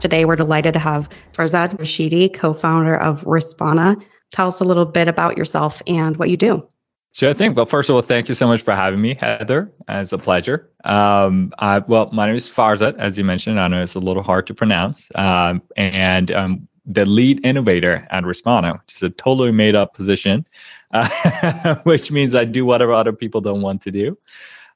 Today, 0.00 0.24
we're 0.24 0.36
delighted 0.36 0.74
to 0.74 0.78
have 0.78 1.08
Farzad 1.32 1.76
Rashidi, 1.78 2.32
co 2.32 2.54
founder 2.54 2.96
of 2.96 3.24
Respona. 3.24 4.00
Tell 4.30 4.46
us 4.46 4.60
a 4.60 4.64
little 4.64 4.84
bit 4.84 5.08
about 5.08 5.36
yourself 5.36 5.82
and 5.86 6.16
what 6.16 6.30
you 6.30 6.36
do. 6.36 6.68
Sure 7.12 7.34
thing. 7.34 7.54
Well, 7.54 7.66
first 7.66 7.88
of 7.90 7.96
all, 7.96 8.02
thank 8.02 8.28
you 8.28 8.34
so 8.36 8.46
much 8.46 8.62
for 8.62 8.76
having 8.76 9.00
me, 9.00 9.16
Heather. 9.18 9.72
It's 9.88 10.12
a 10.12 10.18
pleasure. 10.18 10.70
Um, 10.84 11.52
I, 11.58 11.80
well, 11.80 12.10
my 12.12 12.26
name 12.26 12.36
is 12.36 12.48
Farzad, 12.48 12.96
as 12.98 13.18
you 13.18 13.24
mentioned. 13.24 13.58
I 13.58 13.66
know 13.66 13.82
it's 13.82 13.96
a 13.96 14.00
little 14.00 14.22
hard 14.22 14.46
to 14.48 14.54
pronounce. 14.54 15.08
Um, 15.16 15.62
and 15.76 16.30
um, 16.30 16.68
the 16.86 17.04
lead 17.04 17.44
innovator 17.44 18.06
at 18.10 18.22
Respona, 18.22 18.80
which 18.80 18.94
is 18.94 19.02
a 19.02 19.10
totally 19.10 19.50
made 19.50 19.74
up 19.74 19.94
position, 19.94 20.46
uh, 20.92 21.74
which 21.82 22.12
means 22.12 22.36
I 22.36 22.44
do 22.44 22.64
whatever 22.64 22.92
other 22.92 23.12
people 23.12 23.40
don't 23.40 23.62
want 23.62 23.82
to 23.82 23.90
do. 23.90 24.16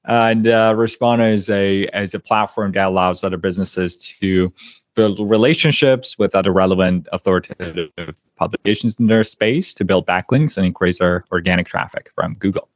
And 0.05 0.47
uh, 0.49 0.75
Respona 0.75 1.33
is 1.33 1.49
a, 1.49 1.83
is 1.85 2.15
a 2.15 2.19
platform 2.19 2.73
that 2.73 2.89
allows 2.89 3.23
other 3.23 3.37
businesses 3.37 3.99
to 4.19 4.53
build 4.95 5.19
relationships 5.21 6.19
with 6.19 6.35
other 6.35 6.53
relevant 6.53 7.09
authoritative 7.13 7.91
publications 8.37 8.99
in 8.99 9.07
their 9.07 9.25
space 9.25 9.75
to 9.75 9.85
build 9.85 10.07
backlinks 10.07 10.57
and 10.57 10.67
increase 10.67 11.01
our 11.01 11.25
organic 11.33 11.67
traffic 11.67 12.11
from 12.15 12.35
Google. 12.35 12.69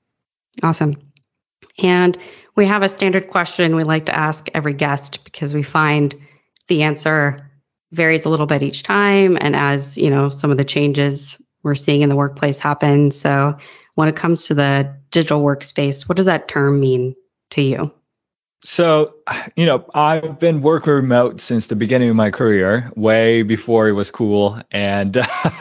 Awesome. 0.63 0.95
And 1.83 2.17
we 2.55 2.67
have 2.67 2.83
a 2.83 2.89
standard 2.89 3.29
question 3.29 3.77
we 3.77 3.85
like 3.85 4.07
to 4.07 4.17
ask 4.17 4.49
every 4.55 4.73
guest 4.73 5.25
because 5.25 5.53
we 5.53 5.63
find 5.63 6.15
the 6.69 6.85
answer 6.85 7.51
varies 7.93 8.25
a 8.25 8.29
little 8.29 8.47
bit 8.47 8.63
each 8.63 8.83
time 8.83 9.37
and 9.41 9.55
as, 9.55 9.97
you 9.99 10.11
know, 10.11 10.31
some 10.31 10.51
of 10.51 10.57
the 10.57 10.65
changes 10.65 11.41
we're 11.63 11.75
seeing 11.75 12.03
in 12.03 12.09
the 12.09 12.17
workplace 12.17 12.59
happen. 12.59 13.11
So, 13.11 13.59
when 13.95 14.09
it 14.09 14.17
comes 14.17 14.47
to 14.47 14.55
the 14.55 14.97
digital 15.11 15.41
workspace, 15.41 16.07
what 16.07 16.17
does 16.17 16.27
that 16.27 16.49
term 16.49 16.79
mean 16.81 17.15
to 17.51 17.63
you? 17.63 17.93
So, 18.65 19.15
you 19.57 19.67
know, 19.67 19.85
I've 19.95 20.39
been 20.39 20.63
working 20.63 20.93
remote 20.93 21.41
since 21.41 21.67
the 21.67 21.77
beginning 21.77 22.11
of 22.11 22.17
my 22.17 22.31
career, 22.31 22.91
way 22.97 23.43
before 23.43 23.89
it 23.89 23.93
was 23.93 24.11
cool. 24.11 24.61
And, 24.71 25.17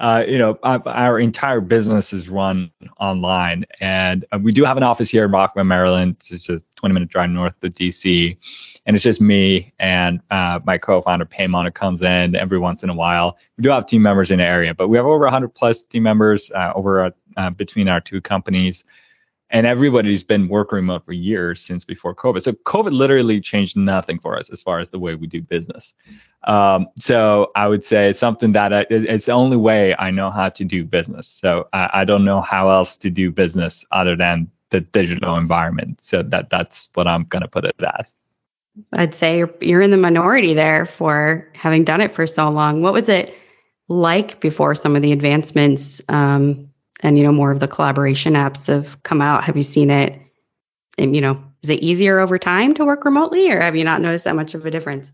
uh, 0.00 0.24
you 0.26 0.38
know, 0.38 0.58
our 0.62 1.18
entire 1.18 1.60
business 1.60 2.12
is 2.12 2.28
run 2.28 2.70
online. 2.98 3.64
And 3.80 4.24
uh, 4.32 4.38
we 4.40 4.52
do 4.52 4.64
have 4.64 4.76
an 4.76 4.82
office 4.82 5.08
here 5.08 5.24
in 5.24 5.30
Rockville, 5.30 5.64
Maryland. 5.64 6.16
It's 6.30 6.44
just 6.44 6.64
20 6.76 6.92
minute 6.92 7.08
drive 7.08 7.30
north 7.30 7.54
of 7.62 7.72
DC. 7.72 8.36
And 8.86 8.96
it's 8.96 9.04
just 9.04 9.20
me 9.20 9.72
and 9.78 10.20
uh, 10.30 10.60
my 10.64 10.78
co 10.78 11.02
founder, 11.02 11.26
Payman, 11.26 11.72
comes 11.74 12.02
in 12.02 12.34
every 12.34 12.58
once 12.58 12.82
in 12.82 12.90
a 12.90 12.94
while. 12.94 13.36
We 13.56 13.62
do 13.62 13.70
have 13.70 13.86
team 13.86 14.02
members 14.02 14.30
in 14.30 14.38
the 14.38 14.44
area, 14.44 14.74
but 14.74 14.88
we 14.88 14.96
have 14.96 15.06
over 15.06 15.24
100 15.24 15.48
plus 15.48 15.82
team 15.82 16.04
members 16.04 16.50
uh, 16.50 16.72
over 16.74 17.12
uh, 17.36 17.50
between 17.50 17.88
our 17.88 18.00
two 18.00 18.20
companies 18.20 18.84
and 19.50 19.66
everybody's 19.66 20.22
been 20.22 20.48
working 20.48 20.76
remote 20.76 21.04
for 21.04 21.12
years 21.12 21.60
since 21.60 21.84
before 21.84 22.14
COVID. 22.14 22.42
So 22.42 22.52
COVID 22.52 22.92
literally 22.92 23.40
changed 23.40 23.76
nothing 23.76 24.20
for 24.20 24.38
us 24.38 24.48
as 24.48 24.62
far 24.62 24.78
as 24.78 24.88
the 24.90 24.98
way 24.98 25.16
we 25.16 25.26
do 25.26 25.42
business. 25.42 25.94
Um, 26.44 26.88
so 26.98 27.50
I 27.54 27.66
would 27.66 27.84
say 27.84 28.10
it's 28.10 28.18
something 28.18 28.52
that 28.52 28.72
I, 28.72 28.86
it's 28.88 29.26
the 29.26 29.32
only 29.32 29.56
way 29.56 29.94
I 29.98 30.12
know 30.12 30.30
how 30.30 30.50
to 30.50 30.64
do 30.64 30.84
business. 30.84 31.26
So 31.26 31.68
I, 31.72 31.90
I, 31.92 32.04
don't 32.04 32.24
know 32.24 32.40
how 32.40 32.70
else 32.70 32.98
to 32.98 33.10
do 33.10 33.30
business 33.30 33.84
other 33.90 34.16
than 34.16 34.50
the 34.70 34.80
digital 34.80 35.36
environment. 35.36 36.00
So 36.00 36.22
that 36.22 36.48
that's 36.48 36.88
what 36.94 37.06
I'm 37.06 37.24
gonna 37.24 37.48
put 37.48 37.64
it 37.64 37.74
as. 37.98 38.14
I'd 38.94 39.14
say 39.14 39.38
you're, 39.38 39.54
you're 39.60 39.82
in 39.82 39.90
the 39.90 39.96
minority 39.96 40.54
there 40.54 40.86
for 40.86 41.50
having 41.54 41.84
done 41.84 42.00
it 42.00 42.12
for 42.12 42.26
so 42.26 42.48
long. 42.48 42.82
What 42.82 42.92
was 42.92 43.08
it 43.08 43.34
like 43.88 44.40
before 44.40 44.74
some 44.74 44.96
of 44.96 45.02
the 45.02 45.12
advancements? 45.12 46.00
Um, 46.08 46.69
and 47.00 47.18
you 47.18 47.24
know 47.24 47.32
more 47.32 47.50
of 47.50 47.60
the 47.60 47.68
collaboration 47.68 48.34
apps 48.34 48.68
have 48.68 49.02
come 49.02 49.20
out 49.20 49.44
have 49.44 49.56
you 49.56 49.62
seen 49.62 49.90
it 49.90 50.20
and 50.98 51.14
you 51.14 51.20
know 51.20 51.42
is 51.62 51.70
it 51.70 51.80
easier 51.80 52.18
over 52.18 52.38
time 52.38 52.74
to 52.74 52.84
work 52.84 53.04
remotely 53.04 53.50
or 53.50 53.60
have 53.60 53.76
you 53.76 53.84
not 53.84 54.00
noticed 54.00 54.24
that 54.24 54.36
much 54.36 54.54
of 54.54 54.64
a 54.64 54.70
difference 54.70 55.10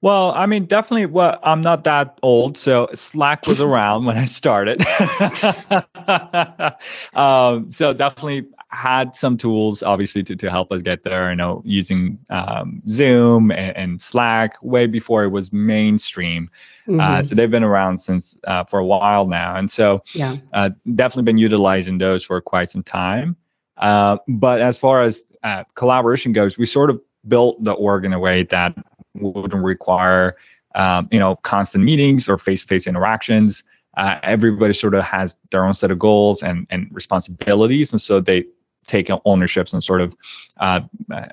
well, 0.00 0.32
I 0.32 0.46
mean, 0.46 0.66
definitely. 0.66 1.06
Well, 1.06 1.40
I'm 1.42 1.60
not 1.60 1.82
that 1.84 2.20
old, 2.22 2.56
so 2.56 2.88
Slack 2.94 3.48
was 3.48 3.60
around 3.60 4.04
when 4.04 4.16
I 4.16 4.26
started. 4.26 4.80
um, 7.14 7.72
so 7.72 7.92
definitely 7.94 8.46
had 8.68 9.16
some 9.16 9.38
tools, 9.38 9.82
obviously, 9.82 10.22
to, 10.24 10.36
to 10.36 10.50
help 10.50 10.70
us 10.72 10.82
get 10.82 11.02
there. 11.02 11.30
You 11.30 11.36
know, 11.36 11.62
using 11.64 12.18
um, 12.28 12.82
Zoom 12.88 13.50
and, 13.50 13.76
and, 13.76 14.02
Slack 14.02 14.62
way 14.62 14.86
before 14.86 15.24
it 15.24 15.28
was 15.28 15.52
mainstream. 15.52 16.50
Uh, 16.86 16.90
mm-hmm. 16.90 17.00
Uh, 17.00 17.22
so 17.22 17.34
they've 17.34 17.50
been 17.50 17.64
around 17.64 17.98
since 17.98 18.36
uh, 18.44 18.64
for 18.64 18.78
a 18.78 18.84
while 18.84 19.26
now, 19.26 19.56
and 19.56 19.70
so 19.70 20.02
yeah, 20.14 20.36
uh, 20.52 20.70
definitely 20.94 21.24
been 21.24 21.38
utilizing 21.38 21.98
those 21.98 22.22
for 22.22 22.40
quite 22.40 22.68
some 22.68 22.82
time. 22.82 23.36
Uh, 23.76 24.18
but 24.26 24.60
as 24.60 24.76
far 24.76 25.02
as 25.02 25.24
uh, 25.42 25.64
collaboration 25.74 26.32
goes, 26.32 26.58
we 26.58 26.66
sort 26.66 26.90
of 26.90 27.00
built 27.26 27.62
the 27.62 27.72
org 27.72 28.04
in 28.04 28.12
a 28.12 28.18
way 28.18 28.42
that 28.42 28.74
wouldn't 29.14 29.64
require 29.64 30.36
um, 30.74 31.08
you 31.10 31.18
know 31.18 31.36
constant 31.36 31.84
meetings 31.84 32.28
or 32.28 32.36
face-to-face 32.36 32.86
interactions. 32.86 33.64
Uh, 33.96 34.18
everybody 34.22 34.74
sort 34.74 34.94
of 34.94 35.02
has 35.02 35.36
their 35.50 35.64
own 35.64 35.72
set 35.72 35.90
of 35.90 35.98
goals 35.98 36.42
and 36.42 36.66
and 36.68 36.88
responsibilities, 36.92 37.92
and 37.92 38.02
so 38.02 38.20
they 38.20 38.44
take 38.88 39.08
ownerships 39.24 39.72
and 39.72 39.84
sort 39.84 40.00
of 40.00 40.16
uh, 40.58 40.80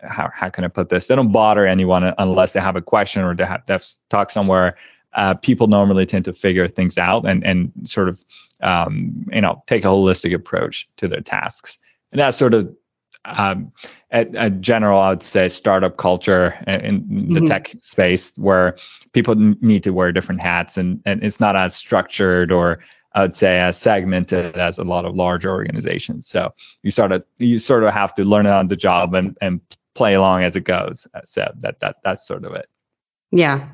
how 0.03 0.29
how 0.31 0.49
can 0.49 0.63
I 0.63 0.67
put 0.67 0.89
this? 0.89 1.07
They 1.07 1.15
don't 1.15 1.31
bother 1.31 1.65
anyone 1.65 2.13
unless 2.17 2.53
they 2.53 2.59
have 2.59 2.75
a 2.75 2.81
question 2.81 3.23
or 3.23 3.35
they 3.35 3.45
have, 3.45 3.63
they 3.65 3.73
have 3.73 3.81
to 3.81 3.95
talk 4.09 4.29
somewhere. 4.29 4.75
Uh, 5.13 5.33
people 5.33 5.67
normally 5.67 6.05
tend 6.05 6.25
to 6.25 6.33
figure 6.33 6.67
things 6.67 6.97
out 6.97 7.25
and 7.25 7.43
and 7.45 7.71
sort 7.83 8.09
of 8.09 8.23
um, 8.61 9.25
you 9.31 9.41
know 9.41 9.63
take 9.65 9.85
a 9.85 9.87
holistic 9.87 10.35
approach 10.35 10.87
to 10.97 11.07
their 11.07 11.21
tasks, 11.21 11.79
and 12.11 12.19
that's 12.19 12.37
sort 12.37 12.53
of 12.53 12.75
um, 13.25 13.71
at, 14.11 14.35
at, 14.35 14.61
general, 14.61 14.99
I 14.99 15.09
would 15.09 15.23
say 15.23 15.49
startup 15.49 15.97
culture 15.97 16.55
in 16.67 17.29
the 17.33 17.39
mm-hmm. 17.39 17.45
tech 17.45 17.73
space 17.81 18.37
where 18.37 18.77
people 19.13 19.35
need 19.35 19.83
to 19.83 19.91
wear 19.91 20.11
different 20.11 20.41
hats 20.41 20.77
and, 20.77 21.01
and 21.05 21.23
it's 21.23 21.39
not 21.39 21.55
as 21.55 21.75
structured 21.75 22.51
or 22.51 22.79
I 23.15 23.21
would 23.21 23.35
say 23.35 23.59
as 23.59 23.77
segmented 23.77 24.57
as 24.57 24.77
a 24.77 24.83
lot 24.83 25.05
of 25.05 25.15
large 25.15 25.45
organizations. 25.45 26.27
So 26.27 26.53
you 26.83 26.91
sort 26.91 27.13
of 27.13 27.23
you 27.37 27.57
sort 27.59 27.83
of 27.83 27.93
have 27.93 28.13
to 28.15 28.25
learn 28.25 28.45
it 28.45 28.51
on 28.51 28.67
the 28.67 28.75
job 28.75 29.15
and, 29.15 29.37
and 29.41 29.61
play 29.95 30.13
along 30.13 30.43
as 30.43 30.57
it 30.57 30.65
goes. 30.65 31.07
So 31.23 31.51
that 31.61 31.79
that 31.79 31.97
that's 32.03 32.27
sort 32.27 32.43
of 32.43 32.53
it. 32.53 32.67
Yeah. 33.31 33.69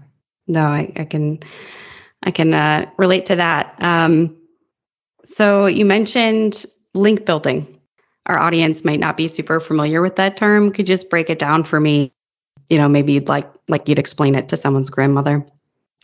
No, 0.48 0.68
I, 0.68 0.94
I 0.96 1.06
can 1.06 1.40
I 2.22 2.30
can 2.30 2.54
uh, 2.54 2.90
relate 2.98 3.26
to 3.28 3.38
that. 3.38 3.76
Um, 3.80 4.38
so 5.34 5.66
you 5.66 5.86
mentioned 5.86 6.66
link 6.94 7.26
building 7.26 7.80
our 8.28 8.40
audience 8.40 8.86
might 8.86 9.00
not 9.00 9.18
be 9.18 9.28
super 9.28 9.60
familiar 9.60 10.04
with 10.04 10.18
that 10.18 10.38
term. 10.38 10.72
Could 10.72 10.88
you 10.88 10.96
just 10.96 11.10
break 11.10 11.32
it 11.32 11.40
down 11.40 11.64
for 11.64 11.80
me? 11.80 12.14
You 12.70 12.78
know, 12.78 12.88
maybe 12.88 13.20
like 13.20 13.52
like 13.68 13.90
you'd 13.90 14.00
explain 14.00 14.36
it 14.36 14.50
to 14.50 14.58
someone's 14.58 14.92
grandmother. 14.92 15.48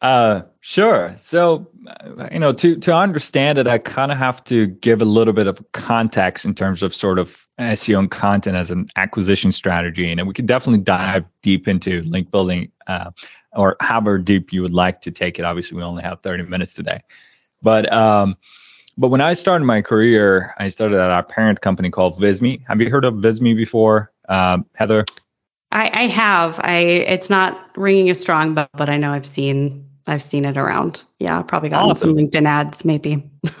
uh, 0.00 0.42
sure. 0.60 1.16
So, 1.18 1.66
uh, 1.86 2.28
you 2.30 2.38
know, 2.38 2.52
to 2.52 2.76
to 2.76 2.94
understand 2.94 3.58
it, 3.58 3.66
I 3.66 3.78
kind 3.78 4.12
of 4.12 4.18
have 4.18 4.44
to 4.44 4.68
give 4.68 5.02
a 5.02 5.04
little 5.04 5.32
bit 5.32 5.48
of 5.48 5.64
context 5.72 6.44
in 6.44 6.54
terms 6.54 6.84
of 6.84 6.94
sort 6.94 7.18
of 7.18 7.44
SEO 7.58 7.98
and 7.98 8.10
content 8.10 8.56
as 8.56 8.70
an 8.70 8.88
acquisition 8.94 9.50
strategy, 9.50 10.10
and 10.10 10.26
we 10.28 10.34
could 10.34 10.46
definitely 10.46 10.82
dive 10.84 11.24
deep 11.42 11.66
into 11.66 12.02
link 12.02 12.30
building, 12.30 12.70
uh, 12.86 13.10
or 13.52 13.76
however 13.80 14.18
deep 14.18 14.52
you 14.52 14.62
would 14.62 14.72
like 14.72 15.00
to 15.00 15.10
take 15.10 15.40
it. 15.40 15.44
Obviously, 15.44 15.76
we 15.76 15.82
only 15.82 16.04
have 16.04 16.20
30 16.22 16.44
minutes 16.44 16.74
today, 16.74 17.02
but 17.60 17.92
um, 17.92 18.36
but 18.96 19.08
when 19.08 19.20
I 19.20 19.34
started 19.34 19.64
my 19.64 19.82
career, 19.82 20.54
I 20.58 20.68
started 20.68 21.00
at 21.00 21.10
our 21.10 21.24
parent 21.24 21.60
company 21.60 21.90
called 21.90 22.20
Visme. 22.20 22.64
Have 22.68 22.80
you 22.80 22.88
heard 22.88 23.04
of 23.04 23.14
Visme 23.14 23.56
before, 23.56 24.12
um, 24.28 24.64
Heather? 24.74 25.04
I, 25.70 25.90
I 25.92 26.06
have. 26.06 26.60
I 26.62 26.78
it's 26.78 27.30
not 27.30 27.76
ringing 27.76 28.10
a 28.10 28.14
strong, 28.14 28.54
bell, 28.54 28.68
but 28.74 28.88
I 28.88 28.96
know 28.96 29.12
I've 29.12 29.26
seen 29.26 29.87
I've 30.08 30.22
seen 30.22 30.44
it 30.44 30.56
around. 30.56 31.04
Yeah, 31.18 31.42
probably 31.42 31.68
got 31.68 31.82
awesome. 31.82 32.16
some 32.16 32.16
LinkedIn 32.16 32.46
ads, 32.46 32.84
maybe. 32.84 33.30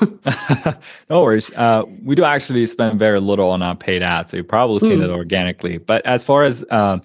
no 1.10 1.22
worries. 1.22 1.50
Uh, 1.54 1.84
we 2.02 2.14
do 2.14 2.24
actually 2.24 2.66
spend 2.66 2.98
very 2.98 3.20
little 3.20 3.50
on 3.50 3.62
our 3.62 3.76
paid 3.76 4.02
ads, 4.02 4.30
so 4.30 4.38
you've 4.38 4.48
probably 4.48 4.80
seen 4.80 5.00
mm. 5.00 5.04
it 5.04 5.10
organically. 5.10 5.76
But 5.76 6.06
as 6.06 6.24
far 6.24 6.44
as 6.44 6.64
um, 6.70 7.02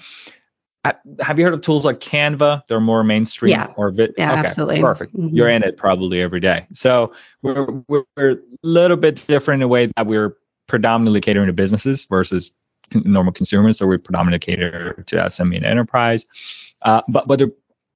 have 1.22 1.40
you 1.40 1.46
heard 1.46 1.54
of 1.54 1.62
tools 1.62 1.86
like 1.86 2.00
Canva? 2.00 2.64
They're 2.68 2.80
more 2.80 3.04
mainstream. 3.04 3.52
Yeah. 3.52 3.68
Or 3.76 3.92
bit. 3.92 4.16
Yeah, 4.18 4.32
okay, 4.32 4.40
absolutely. 4.40 4.82
Perfect. 4.82 5.14
Mm-hmm. 5.16 5.36
You're 5.36 5.50
in 5.50 5.64
it 5.64 5.78
probably 5.78 6.22
every 6.22 6.40
day. 6.40 6.66
So 6.74 7.14
we're, 7.42 7.84
we're 7.88 8.04
a 8.18 8.36
little 8.64 8.98
bit 8.98 9.26
different 9.28 9.62
in 9.62 9.66
a 9.66 9.68
way 9.68 9.90
that 9.96 10.08
we're 10.08 10.38
predominantly 10.68 11.22
catering 11.22 11.48
to 11.48 11.54
businesses 11.54 12.06
versus 12.06 12.52
normal 12.94 13.34
consumers. 13.34 13.78
So 13.78 13.88
we 13.88 13.98
predominantly 13.98 14.40
cater 14.46 15.04
to 15.08 15.16
SME 15.16 15.58
and 15.58 15.66
enterprise. 15.66 16.26
Uh, 16.82 17.02
but 17.08 17.28
but 17.28 17.40
the 17.40 17.54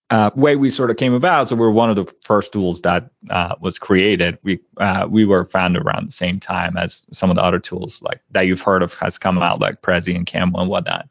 uh, 0.09 0.31
way 0.35 0.55
we 0.55 0.71
sort 0.71 0.89
of 0.89 0.97
came 0.97 1.13
about, 1.13 1.49
so 1.49 1.55
we 1.55 1.65
are 1.65 1.71
one 1.71 1.89
of 1.89 1.95
the 1.97 2.11
first 2.23 2.53
tools 2.53 2.81
that 2.83 3.09
uh, 3.29 3.55
was 3.59 3.77
created. 3.77 4.37
We 4.41 4.59
uh, 4.77 5.05
we 5.09 5.25
were 5.25 5.45
founded 5.45 5.83
around 5.83 6.07
the 6.07 6.13
same 6.13 6.39
time 6.39 6.77
as 6.77 7.03
some 7.11 7.29
of 7.29 7.35
the 7.35 7.43
other 7.43 7.59
tools 7.59 8.01
like 8.01 8.21
that 8.31 8.43
you've 8.43 8.61
heard 8.61 8.83
of 8.83 8.93
has 8.95 9.17
come 9.17 9.37
out, 9.39 9.59
like 9.59 9.81
Prezi 9.81 10.15
and 10.15 10.25
Camel 10.25 10.61
and 10.61 10.69
whatnot. 10.69 11.09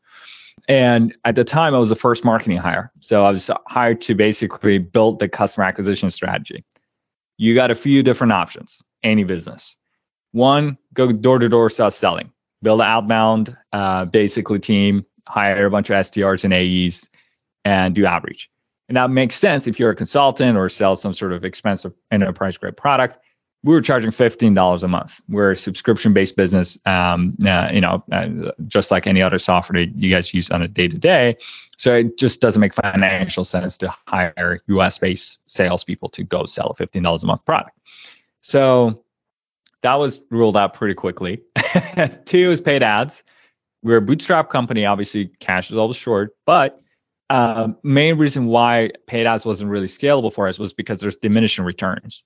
And 0.67 1.15
at 1.25 1.35
the 1.35 1.45
time, 1.45 1.75
I 1.75 1.79
was 1.79 1.91
the 1.91 1.97
first 1.97 2.25
marketing 2.25 2.57
hire, 2.57 2.91
so 3.01 3.25
I 3.25 3.31
was 3.31 3.51
hired 3.67 4.01
to 4.03 4.15
basically 4.15 4.79
build 4.79 5.19
the 5.19 5.29
customer 5.29 5.67
acquisition 5.67 6.11
strategy. 6.11 6.65
You 7.37 7.55
got 7.55 7.71
a 7.71 7.75
few 7.75 8.03
different 8.03 8.33
options. 8.33 8.83
Any 9.03 9.25
business, 9.25 9.77
one, 10.33 10.79
go 10.95 11.13
door 11.13 11.39
to 11.39 11.51
door, 11.51 11.69
start 11.69 11.93
selling, 11.93 12.33
build 12.63 12.81
an 12.81 12.87
outbound, 12.87 13.57
uh, 13.75 14.07
basically 14.07 14.59
team, 14.59 15.05
hire 15.29 15.67
a 15.67 15.71
bunch 15.71 15.91
of 15.91 15.97
SDRs 15.97 16.45
and 16.45 16.55
AEs, 16.55 17.11
and 17.63 17.95
do 17.95 18.07
outreach 18.07 18.49
and 18.89 18.97
that 18.97 19.11
makes 19.11 19.35
sense 19.35 19.67
if 19.67 19.79
you're 19.79 19.91
a 19.91 19.97
consultant 19.97 20.57
or 20.57 20.69
sell 20.69 20.97
some 20.97 21.13
sort 21.13 21.33
of 21.33 21.45
expensive 21.45 21.93
enterprise 22.11 22.57
grade 22.57 22.77
product. 22.77 23.19
We 23.65 23.75
were 23.75 23.81
charging 23.81 24.11
$15 24.11 24.83
a 24.83 24.89
month. 24.89 25.21
We're 25.29 25.53
a 25.53 25.57
subscription 25.57 26.13
based 26.13 26.37
business, 26.37 26.79
um, 26.87 27.37
uh, 27.45 27.71
you 27.73 27.81
know, 27.81 28.05
uh, 28.13 28.53
just 28.69 28.93
like 28.93 29.09
any 29.09 29.23
other 29.23 29.41
software 29.41 29.83
you 29.83 30.11
guys 30.11 30.33
use 30.33 30.51
on 30.51 30.63
a 30.63 30.69
day 30.69 30.87
to 30.87 30.99
day. 30.99 31.37
So 31.77 31.97
it 31.97 32.17
just 32.17 32.41
doesn't 32.41 32.61
make 32.61 32.75
financial 32.75 33.43
sense 33.43 33.79
to 33.79 33.93
hire 34.07 34.61
US 34.69 34.99
based 34.99 35.41
salespeople 35.47 36.11
to 36.11 36.23
go 36.23 36.45
sell 36.45 36.77
a 36.79 36.81
$15 36.81 37.23
a 37.23 37.27
month 37.27 37.45
product. 37.45 37.77
So 38.43 39.03
that 39.83 39.95
was 39.95 40.21
ruled 40.31 40.57
out 40.57 40.75
pretty 40.75 40.95
quickly. 40.95 41.43
Two 42.25 42.51
is 42.53 42.61
paid 42.61 42.85
ads. 42.85 43.25
We're 43.83 43.99
a 43.99 44.03
bootstrap 44.03 44.49
company. 44.49 44.87
Obviously, 44.87 45.27
cash 45.41 45.71
is 45.73 45.77
always 45.77 45.97
short, 45.97 46.37
but 46.45 46.81
uh, 47.29 47.69
main 47.83 48.19
reason 48.19 48.47
why 48.47 48.91
paid 49.07 49.27
ads 49.27 49.45
wasn't 49.45 49.71
really 49.71 49.87
scalable 49.87 50.33
for 50.33 50.49
us 50.49 50.59
was 50.59 50.73
because 50.73 51.01
there's 51.01 51.17
diminishing 51.17 51.65
returns. 51.65 52.23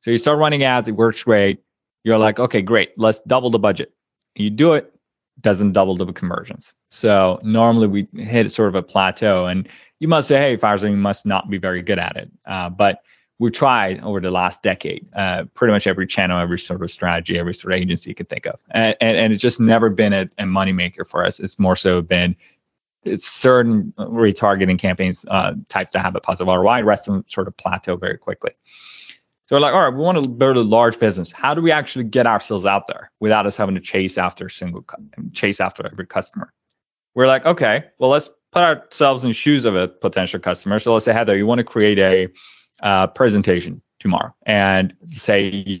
So 0.00 0.10
you 0.10 0.18
start 0.18 0.38
running 0.38 0.64
ads, 0.64 0.88
it 0.88 0.92
works 0.92 1.22
great. 1.22 1.62
You're 2.04 2.18
like, 2.18 2.38
okay, 2.38 2.62
great, 2.62 2.90
let's 2.96 3.20
double 3.20 3.50
the 3.50 3.58
budget. 3.58 3.92
You 4.34 4.50
do 4.50 4.74
it, 4.74 4.92
doesn't 5.40 5.72
double 5.72 5.96
the 5.96 6.12
conversions. 6.12 6.74
So 6.90 7.40
normally 7.42 7.86
we 7.86 8.08
hit 8.22 8.50
sort 8.52 8.68
of 8.68 8.74
a 8.74 8.82
plateau, 8.82 9.46
and 9.46 9.68
you 10.00 10.08
must 10.08 10.28
say, 10.28 10.38
hey, 10.38 10.56
Farzad, 10.56 10.90
you 10.90 10.96
must 10.96 11.24
not 11.24 11.48
be 11.48 11.58
very 11.58 11.82
good 11.82 11.98
at 11.98 12.16
it. 12.16 12.30
Uh, 12.44 12.68
but 12.68 13.02
we 13.38 13.50
tried 13.50 14.00
over 14.02 14.20
the 14.20 14.30
last 14.30 14.62
decade, 14.62 15.08
uh, 15.14 15.44
pretty 15.54 15.72
much 15.72 15.86
every 15.86 16.06
channel, 16.06 16.38
every 16.38 16.58
sort 16.58 16.82
of 16.82 16.90
strategy, 16.90 17.38
every 17.38 17.54
sort 17.54 17.72
of 17.72 17.80
agency 17.80 18.10
you 18.10 18.14
could 18.14 18.28
think 18.28 18.46
of, 18.46 18.60
and, 18.70 18.96
and, 19.00 19.16
and 19.16 19.32
it's 19.32 19.42
just 19.42 19.60
never 19.60 19.90
been 19.90 20.12
a, 20.12 20.22
a 20.38 20.44
moneymaker 20.44 21.06
for 21.08 21.24
us. 21.24 21.40
It's 21.40 21.58
more 21.58 21.76
so 21.76 22.02
been 22.02 22.36
certain 23.16 23.92
retargeting 23.98 24.78
campaigns 24.78 25.24
uh, 25.28 25.54
types 25.68 25.92
that 25.92 26.00
have 26.00 26.14
a 26.16 26.20
positive 26.20 26.52
ROI, 26.52 26.82
rest 26.82 27.08
of 27.08 27.14
them 27.14 27.24
sort 27.28 27.48
of 27.48 27.56
plateau 27.56 27.96
very 27.96 28.18
quickly. 28.18 28.52
So 29.46 29.56
we're 29.56 29.60
like, 29.60 29.74
all 29.74 29.80
right, 29.80 29.92
we 29.92 30.00
want 30.00 30.22
to 30.22 30.28
build 30.28 30.56
a 30.56 30.62
large 30.62 30.98
business. 30.98 31.30
How 31.30 31.52
do 31.52 31.60
we 31.60 31.72
actually 31.72 32.04
get 32.04 32.26
ourselves 32.26 32.64
out 32.64 32.86
there 32.86 33.10
without 33.20 33.44
us 33.44 33.56
having 33.56 33.74
to 33.74 33.80
chase 33.80 34.16
after 34.16 34.46
a 34.46 34.50
single 34.50 34.84
chase 35.32 35.60
after 35.60 35.84
every 35.86 36.06
customer? 36.06 36.52
We're 37.14 37.26
like, 37.26 37.44
okay, 37.44 37.84
well, 37.98 38.10
let's 38.10 38.30
put 38.52 38.62
ourselves 38.62 39.24
in 39.24 39.30
the 39.30 39.34
shoes 39.34 39.64
of 39.64 39.74
a 39.74 39.88
potential 39.88 40.40
customer. 40.40 40.78
So 40.78 40.92
let's 40.92 41.04
say, 41.04 41.12
Heather, 41.12 41.36
you 41.36 41.46
want 41.46 41.58
to 41.58 41.64
create 41.64 41.98
a 41.98 42.28
uh, 42.82 43.08
presentation 43.08 43.82
tomorrow, 44.00 44.34
and 44.46 44.94
say 45.04 45.80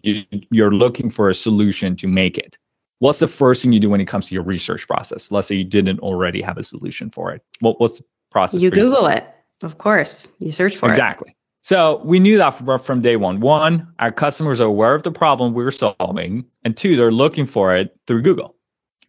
you're 0.50 0.72
looking 0.72 1.10
for 1.10 1.28
a 1.28 1.34
solution 1.34 1.96
to 1.96 2.06
make 2.06 2.38
it 2.38 2.56
what's 3.02 3.18
the 3.18 3.26
first 3.26 3.62
thing 3.62 3.72
you 3.72 3.80
do 3.80 3.90
when 3.90 4.00
it 4.00 4.06
comes 4.06 4.28
to 4.28 4.34
your 4.34 4.44
research 4.44 4.86
process? 4.86 5.32
Let's 5.32 5.48
say 5.48 5.56
you 5.56 5.64
didn't 5.64 5.98
already 5.98 6.40
have 6.40 6.56
a 6.56 6.62
solution 6.62 7.10
for 7.10 7.32
it. 7.32 7.42
What, 7.58 7.80
what's 7.80 7.98
the 7.98 8.04
process? 8.30 8.62
You 8.62 8.70
Google 8.70 9.08
it, 9.08 9.26
of 9.60 9.76
course. 9.76 10.24
You 10.38 10.52
search 10.52 10.76
for 10.76 10.88
exactly. 10.88 11.30
it. 11.30 11.32
Exactly. 11.32 11.36
So 11.62 12.00
we 12.04 12.20
knew 12.20 12.38
that 12.38 12.50
from, 12.50 12.78
from 12.78 13.02
day 13.02 13.16
one. 13.16 13.40
One, 13.40 13.92
our 13.98 14.12
customers 14.12 14.60
are 14.60 14.68
aware 14.68 14.94
of 14.94 15.02
the 15.02 15.10
problem 15.10 15.52
we 15.52 15.64
were 15.64 15.72
solving, 15.72 16.44
and 16.62 16.76
two, 16.76 16.94
they're 16.94 17.10
looking 17.10 17.46
for 17.46 17.76
it 17.76 17.98
through 18.06 18.22
Google. 18.22 18.54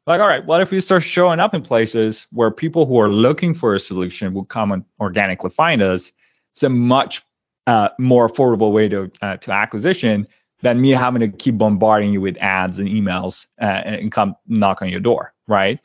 Like, 0.08 0.20
all 0.20 0.28
right, 0.28 0.44
what 0.44 0.62
if 0.62 0.72
we 0.72 0.80
start 0.80 1.04
showing 1.04 1.40
up 1.40 1.54
in 1.54 1.62
places 1.62 2.26
where 2.32 2.50
people 2.50 2.88
who 2.88 3.00
are 3.00 3.10
looking 3.10 3.54
for 3.54 3.76
a 3.76 3.80
solution 3.80 4.34
will 4.34 4.44
come 4.44 4.72
and 4.72 4.86
organically 5.00 5.52
find 5.52 5.84
us? 5.84 6.12
It's 6.52 6.64
a 6.64 6.70
much 6.70 7.22
uh, 7.68 7.90
more 8.00 8.28
affordable 8.28 8.72
way 8.72 8.90
to 8.90 9.12
uh, 9.22 9.38
to 9.38 9.52
acquisition 9.52 10.28
than 10.64 10.80
me 10.80 10.92
having 10.92 11.20
to 11.20 11.28
keep 11.28 11.58
bombarding 11.58 12.12
you 12.14 12.22
with 12.22 12.38
ads 12.38 12.80
and 12.80 12.88
emails 12.90 13.46
uh, 13.62 13.66
and 13.66 14.12
come 14.12 14.36
knock 14.48 14.82
on 14.82 14.90
your 14.90 15.02
door, 15.02 15.34
right? 15.46 15.80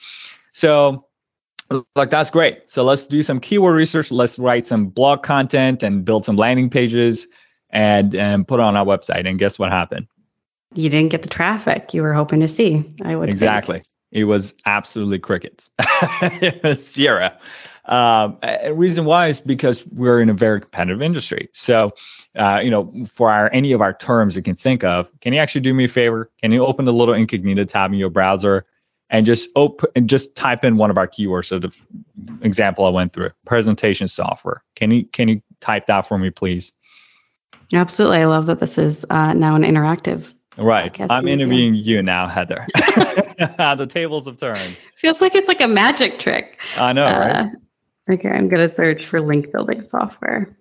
So, 0.53 1.05
like 1.95 2.11
that's 2.11 2.31
great. 2.31 2.71
So 2.71 2.85
let's 2.85 3.07
do 3.07 3.23
some 3.23 3.41
keyword 3.41 3.75
research. 3.75 4.11
Let's 4.11 4.39
write 4.39 4.67
some 4.67 4.87
blog 4.87 5.23
content 5.23 5.83
and 5.83 6.05
build 6.05 6.25
some 6.25 6.37
landing 6.37 6.71
pages 6.71 7.27
and 7.69 8.15
and 8.15 8.49
put 8.49 8.61
it 8.61 8.63
on 8.63 8.77
our 8.77 8.87
website. 8.87 9.29
And 9.29 9.39
guess 9.39 9.59
what 9.59 9.71
happened? 9.71 10.07
You 10.75 10.89
didn't 10.89 11.11
get 11.11 11.23
the 11.23 11.29
traffic 11.29 11.93
you 11.93 12.03
were 12.03 12.15
hoping 12.15 12.41
to 12.41 12.49
see. 12.49 12.95
I 13.03 13.17
would 13.17 13.29
exactly. 13.29 13.79
Think. 13.79 13.87
It 14.11 14.25
was 14.25 14.55
absolutely 14.65 15.19
crickets. 15.19 15.69
Sierra. 16.77 17.39
Um, 17.85 18.39
reason 18.73 19.05
why 19.05 19.29
is 19.29 19.41
because 19.41 19.85
we're 19.87 20.21
in 20.21 20.29
a 20.29 20.35
very 20.35 20.61
competitive 20.61 21.03
industry. 21.03 21.49
So 21.53 21.93
uh, 22.39 22.61
you 22.63 22.71
know, 22.71 23.05
for 23.07 23.31
our 23.31 23.51
any 23.53 23.73
of 23.73 23.81
our 23.81 23.93
terms 23.93 24.37
you 24.37 24.43
can 24.43 24.55
think 24.55 24.85
of, 24.85 25.11
can 25.21 25.33
you 25.33 25.41
actually 25.41 25.63
do 25.63 25.75
me 25.75 25.85
a 25.85 25.89
favor? 25.89 26.31
Can 26.41 26.53
you 26.53 26.65
open 26.65 26.85
the 26.85 26.93
little 26.93 27.15
incognito 27.15 27.65
tab 27.65 27.93
in 27.93 27.99
your 27.99 28.11
browser 28.11 28.65
and 29.11 29.27
just 29.27 29.51
open 29.57 29.91
and 29.97 30.09
just 30.09 30.35
type 30.37 30.65
in 30.65 30.77
one 30.77 30.91
of 30.91 30.99
our 30.99 31.09
keywords? 31.09 31.47
So 31.47 31.59
the 31.59 31.77
example 32.43 32.87
I 32.87 32.91
went 32.91 33.13
through, 33.13 33.31
presentation 33.45 34.09
software. 34.09 34.63
Can 34.77 34.91
you 34.91 35.05
can 35.05 35.29
you 35.29 35.43
type 35.61 35.87
that 35.87 36.07
for 36.07 36.17
me, 36.17 36.31
please? 36.31 36.73
Absolutely. 37.73 38.19
I 38.19 38.27
love 38.27 38.47
that 38.47 38.61
this 38.61 38.79
is 38.79 39.05
uh, 39.11 39.35
now 39.35 39.55
an 39.55 39.63
interactive. 39.63 40.33
Right. 40.57 40.99
I'm 41.11 41.29
interviewing 41.29 41.75
you 41.75 42.03
now, 42.03 42.27
Heather. 42.27 42.67
the 42.77 43.87
tables 43.89 44.27
have 44.27 44.39
turned. 44.39 44.77
Feels 44.97 45.21
like 45.21 45.35
it's 45.35 45.49
like 45.49 45.61
a 45.61 45.69
magic 45.69 46.19
trick. 46.19 46.61
I 46.77 46.93
know, 46.93 47.05
uh, 47.05 47.49
right? 48.09 48.15
Okay, 48.19 48.31
I'm 48.31 48.49
going 48.49 48.67
to 48.67 48.75
search 48.75 49.05
for 49.05 49.21
link 49.21 49.53
building 49.53 49.87
software. 49.91 50.58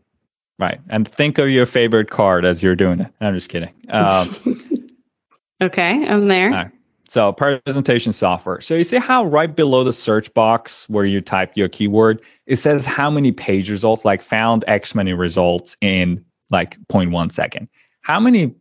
Right. 0.59 0.80
And 0.89 1.07
think 1.07 1.38
of 1.38 1.50
your 1.50 1.65
favorite 1.65 2.09
card 2.09 2.45
as 2.45 2.63
you're 2.63 2.75
doing 2.75 3.00
it. 3.00 3.13
I'm 3.21 3.36
just 3.36 3.50
kidding. 3.50 3.71
Um, 3.89 4.88
okay, 5.62 6.07
I'm 6.07 6.27
there. 6.27 6.50
Right. 6.50 6.71
So 7.09 7.31
presentation 7.31 8.12
software. 8.12 8.59
So 8.59 8.74
you 8.74 8.83
see 8.83 8.98
how 8.98 9.25
right 9.25 9.54
below 9.54 9.83
the 9.83 9.94
search 9.94 10.33
box 10.33 10.89
where 10.89 11.06
you 11.06 11.21
type 11.21 11.56
your 11.56 11.69
keyword, 11.69 12.21
it 12.45 12.57
says 12.57 12.86
how 12.86 13.09
many 13.09 13.31
page 13.31 13.69
results, 13.69 14.04
like 14.04 14.21
found 14.21 14.65
X 14.68 14.94
many 14.94 15.13
results 15.13 15.77
in 15.80 16.25
like 16.50 16.77
0.1 16.88 17.32
second. 17.32 17.70
How 18.01 18.20
many 18.20 18.55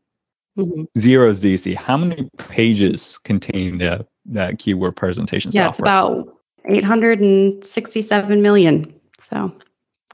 mm-hmm. 0.56 0.84
zeros 0.96 1.40
do 1.40 1.48
you 1.48 1.58
see? 1.58 1.74
How 1.74 1.96
many 1.96 2.30
pages 2.38 3.18
contain 3.18 3.78
the, 3.78 4.06
the 4.26 4.54
keyword 4.58 4.94
presentation 4.94 5.50
yeah, 5.52 5.70
software? 5.72 5.92
Yeah, 5.92 6.12
it's 6.12 6.22
about 6.22 6.36
867 6.68 8.42
million. 8.42 8.94
So 9.20 9.52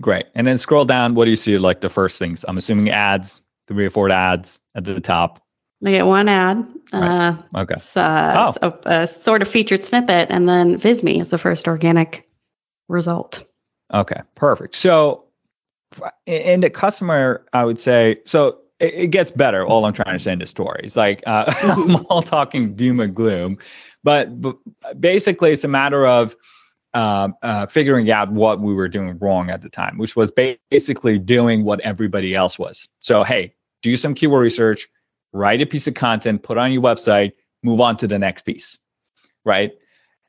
Great. 0.02 0.26
And 0.34 0.46
then 0.46 0.58
scroll 0.58 0.84
down. 0.84 1.14
What 1.14 1.24
do 1.24 1.30
you 1.30 1.36
see 1.36 1.56
like 1.58 1.80
the 1.80 1.88
first 1.88 2.18
things? 2.18 2.44
I'm 2.46 2.58
assuming 2.58 2.90
ads, 2.90 3.40
three 3.68 3.86
or 3.86 3.90
four 3.90 4.10
ads 4.10 4.60
at 4.74 4.84
the 4.84 5.00
top. 5.00 5.42
I 5.84 5.90
get 5.92 6.06
one 6.06 6.28
ad. 6.28 6.66
Right. 6.92 7.36
Uh, 7.54 7.60
okay. 7.60 7.74
Uh, 7.96 8.52
oh. 8.62 8.78
a, 8.84 9.02
a, 9.02 9.06
sort 9.06 9.42
of 9.42 9.48
featured 9.48 9.82
snippet, 9.82 10.28
and 10.30 10.48
then 10.48 10.78
Visme 10.78 11.20
is 11.20 11.30
the 11.30 11.38
first 11.38 11.66
organic 11.66 12.28
result. 12.88 13.44
Okay, 13.92 14.20
perfect. 14.34 14.76
So, 14.76 15.24
in 16.26 16.60
the 16.60 16.70
customer, 16.70 17.44
I 17.52 17.64
would 17.64 17.80
say, 17.80 18.20
so 18.24 18.58
it, 18.78 18.94
it 18.94 19.06
gets 19.08 19.30
better. 19.30 19.66
All 19.66 19.84
I'm 19.84 19.92
trying 19.92 20.16
to 20.16 20.22
say 20.22 20.32
in 20.32 20.38
the 20.38 20.46
story 20.46 20.82
is 20.84 20.96
like, 20.96 21.22
uh, 21.26 21.52
I'm 21.62 22.06
all 22.06 22.22
talking 22.22 22.74
doom 22.74 23.00
and 23.00 23.14
gloom, 23.14 23.58
but, 24.04 24.40
but 24.40 24.58
basically, 24.98 25.52
it's 25.52 25.64
a 25.64 25.68
matter 25.68 26.06
of 26.06 26.36
uh, 26.94 27.28
uh, 27.42 27.66
figuring 27.66 28.10
out 28.10 28.30
what 28.30 28.60
we 28.60 28.74
were 28.74 28.88
doing 28.88 29.18
wrong 29.18 29.50
at 29.50 29.62
the 29.62 29.68
time, 29.68 29.98
which 29.98 30.14
was 30.14 30.30
basically 30.30 31.18
doing 31.18 31.64
what 31.64 31.80
everybody 31.80 32.34
else 32.34 32.58
was. 32.58 32.88
So, 33.00 33.24
hey, 33.24 33.54
do 33.82 33.96
some 33.96 34.14
keyword 34.14 34.42
research, 34.42 34.88
write 35.32 35.62
a 35.62 35.66
piece 35.66 35.86
of 35.86 35.94
content, 35.94 36.42
put 36.42 36.58
on 36.58 36.72
your 36.72 36.82
website, 36.82 37.32
move 37.62 37.80
on 37.80 37.96
to 37.98 38.06
the 38.06 38.18
next 38.18 38.44
piece, 38.44 38.78
right? 39.44 39.72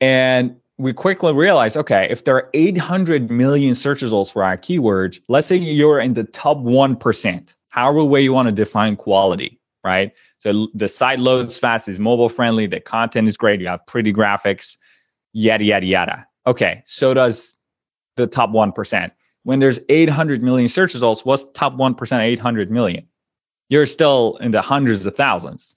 And 0.00 0.56
we 0.76 0.92
quickly 0.92 1.32
realized, 1.32 1.76
okay, 1.76 2.08
if 2.10 2.24
there 2.24 2.36
are 2.36 2.50
800 2.52 3.30
million 3.30 3.74
search 3.74 4.02
results 4.02 4.30
for 4.30 4.42
our 4.42 4.56
keywords, 4.56 5.20
let's 5.28 5.46
say 5.46 5.56
you're 5.56 6.00
in 6.00 6.14
the 6.14 6.24
top 6.24 6.58
1%, 6.58 7.54
however 7.68 8.04
way 8.04 8.22
you 8.22 8.32
want 8.32 8.46
to 8.46 8.52
define 8.52 8.96
quality, 8.96 9.60
right? 9.84 10.12
So 10.38 10.68
the 10.74 10.88
site 10.88 11.20
loads 11.20 11.58
fast, 11.58 11.88
is 11.88 11.98
mobile 11.98 12.28
friendly, 12.28 12.66
the 12.66 12.80
content 12.80 13.28
is 13.28 13.36
great, 13.36 13.60
you 13.60 13.68
have 13.68 13.86
pretty 13.86 14.12
graphics, 14.12 14.78
yada, 15.32 15.64
yada, 15.64 15.86
yada. 15.86 16.26
Okay, 16.46 16.82
so 16.86 17.14
does 17.14 17.54
the 18.16 18.26
top 18.26 18.50
1%. 18.50 19.10
When 19.42 19.60
there's 19.60 19.80
800 19.88 20.42
million 20.42 20.68
search 20.68 20.94
results, 20.94 21.24
what's 21.24 21.46
top 21.52 21.74
1% 21.74 22.20
800 22.20 22.70
million? 22.70 23.08
You're 23.68 23.86
still 23.86 24.36
in 24.40 24.50
the 24.50 24.62
hundreds 24.62 25.04
of 25.04 25.14
1000s 25.14 25.74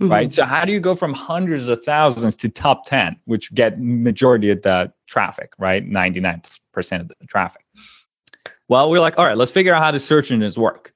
mm-hmm. 0.00 0.10
right? 0.10 0.32
So 0.32 0.44
how 0.44 0.64
do 0.64 0.72
you 0.72 0.80
go 0.80 0.94
from 0.94 1.12
hundreds 1.14 1.68
of 1.68 1.84
thousands 1.84 2.36
to 2.36 2.48
top 2.48 2.86
10, 2.86 3.16
which 3.24 3.52
get 3.54 3.80
majority 3.80 4.50
of 4.50 4.62
the 4.62 4.92
traffic, 5.06 5.52
right? 5.58 5.86
99% 5.86 7.00
of 7.00 7.08
the 7.08 7.26
traffic. 7.26 7.64
Well, 8.68 8.90
we're 8.90 9.00
like, 9.00 9.18
all 9.18 9.24
right, 9.24 9.36
let's 9.36 9.50
figure 9.50 9.72
out 9.72 9.82
how 9.82 9.90
the 9.92 10.00
search 10.00 10.30
engines 10.30 10.58
work. 10.58 10.92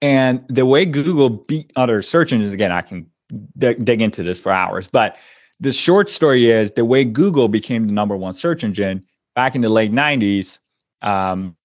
And 0.00 0.44
the 0.48 0.66
way 0.66 0.84
Google 0.86 1.30
beat 1.30 1.72
other 1.76 2.02
search 2.02 2.32
engines, 2.32 2.52
again, 2.52 2.72
I 2.72 2.82
can 2.82 3.10
dig 3.58 4.00
into 4.00 4.22
this 4.22 4.40
for 4.40 4.50
hours, 4.50 4.88
but 4.88 5.16
the 5.62 5.72
short 5.72 6.10
story 6.10 6.50
is 6.50 6.72
the 6.72 6.84
way 6.84 7.04
Google 7.04 7.46
became 7.48 7.86
the 7.86 7.92
number 7.92 8.16
one 8.16 8.34
search 8.34 8.64
engine 8.64 9.04
back 9.36 9.54
in 9.54 9.60
the 9.60 9.68
late 9.68 9.92
90s. 9.92 10.58
Um, 11.00 11.56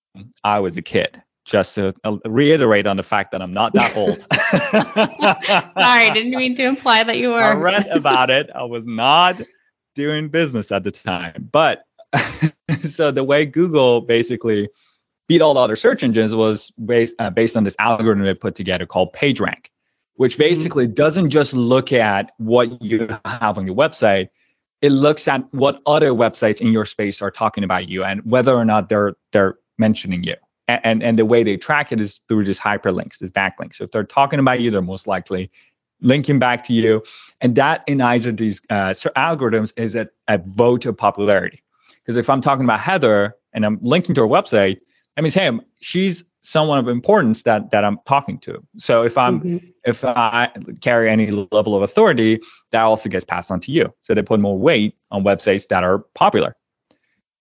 I 0.44 0.60
was 0.60 0.78
a 0.78 0.84
kid 0.84 1.22
just 1.46 1.76
to 1.76 1.96
uh, 2.04 2.18
reiterate 2.26 2.86
on 2.86 2.98
the 2.98 3.04
fact 3.04 3.32
that 3.32 3.42
I'm 3.42 3.54
not 3.54 3.74
that 3.74 3.98
old. 3.98 4.22
Sorry, 5.82 6.12
didn't 6.12 6.32
mean 6.32 6.54
to 6.56 6.64
imply 6.64 7.04
that 7.04 7.18
you 7.18 7.30
were. 7.30 7.42
I 7.42 7.56
read 7.56 7.88
about 7.88 8.30
it. 8.30 8.52
I 8.54 8.66
was 8.66 8.86
not 8.86 9.42
doing 9.96 10.30
business 10.30 10.72
at 10.72 10.84
the 10.84 10.92
time. 10.92 11.50
But 11.52 11.84
so 12.84 13.10
the 13.10 13.24
way 13.24 13.48
Google 13.48 14.02
basically 14.02 14.70
beat 15.28 15.42
all 15.42 15.56
the 15.56 15.60
other 15.60 15.76
search 15.76 16.04
engines 16.04 16.36
was 16.36 16.72
based 16.72 17.16
uh, 17.18 17.32
based 17.32 17.58
on 17.58 17.64
this 17.64 17.76
algorithm 17.80 18.24
they 18.24 18.36
put 18.36 18.54
together 18.54 18.86
called 18.86 19.14
PageRank, 19.14 19.68
which 20.18 20.34
mm-hmm. 20.34 20.44
basically 20.44 20.88
doesn't 20.88 21.30
just 21.30 21.54
look 21.54 21.92
at 21.92 22.32
what 22.38 22.84
you 22.84 23.08
have 23.26 23.58
on 23.58 23.66
your 23.66 23.76
website. 23.76 24.30
It 24.82 24.92
looks 24.92 25.28
at 25.28 25.52
what 25.54 25.82
other 25.88 26.12
websites 26.12 26.62
in 26.62 26.72
your 26.72 26.86
space 26.86 27.22
are 27.24 27.32
talking 27.32 27.64
about 27.64 27.90
you 27.90 28.04
and 28.04 28.22
whether 28.24 28.54
or 28.54 28.66
not 28.66 28.90
they're 28.90 29.16
they're 29.32 29.58
mentioning 29.80 30.24
you 30.24 30.36
and 30.68 31.02
and 31.02 31.18
the 31.18 31.26
way 31.26 31.44
they 31.44 31.58
track 31.58 31.92
it 31.92 32.02
is 32.02 32.20
through 32.28 32.46
these 32.46 32.60
hyperlinks, 32.60 33.20
these 33.20 33.32
backlinks. 33.32 33.76
So 33.76 33.86
if 33.86 33.92
they're 33.92 34.04
talking 34.04 34.40
about 34.40 34.60
you, 34.60 34.72
they're 34.72 34.82
most 34.82 35.08
likely 35.08 35.50
linking 36.02 36.40
back 36.40 36.66
to 36.66 36.74
you, 36.74 37.04
and 37.42 37.56
that 37.56 37.84
in 37.88 38.02
either 38.02 38.32
these 38.32 38.62
uh, 38.70 38.94
algorithms 39.16 39.74
is 39.78 39.96
a, 39.96 40.10
a 40.28 40.38
vote 40.38 40.86
of 40.86 40.98
popularity. 40.98 41.64
Because 42.04 42.18
if 42.18 42.30
I'm 42.30 42.42
talking 42.42 42.66
about 42.66 42.80
Heather 42.80 43.36
and 43.54 43.66
I'm 43.66 43.80
linking 43.82 44.16
to 44.16 44.22
her 44.22 44.28
website, 44.28 44.80
that 45.16 45.22
means 45.22 45.34
hey, 45.34 45.52
she's 45.80 46.24
someone 46.42 46.80
of 46.80 46.88
importance 46.88 47.44
that 47.44 47.72
that 47.72 47.84
I'm 47.84 48.00
talking 48.06 48.40
to. 48.40 48.64
So 48.78 49.04
if 49.04 49.18
I'm 49.18 49.42
mm-hmm. 49.42 49.68
if 49.84 50.04
I 50.06 50.50
carry 50.82 51.10
any 51.10 51.32
level 51.32 51.76
of 51.76 51.84
authority, 51.84 52.42
that 52.72 52.82
also 52.82 53.10
gets 53.10 53.26
passed 53.26 53.52
on 53.52 53.60
to 53.62 53.72
you. 53.72 53.94
So 54.02 54.14
they 54.14 54.22
put 54.22 54.40
more 54.40 54.58
weight 54.58 54.96
on 55.12 55.24
websites 55.24 55.68
that 55.70 55.84
are 55.84 56.00
popular. 56.14 56.56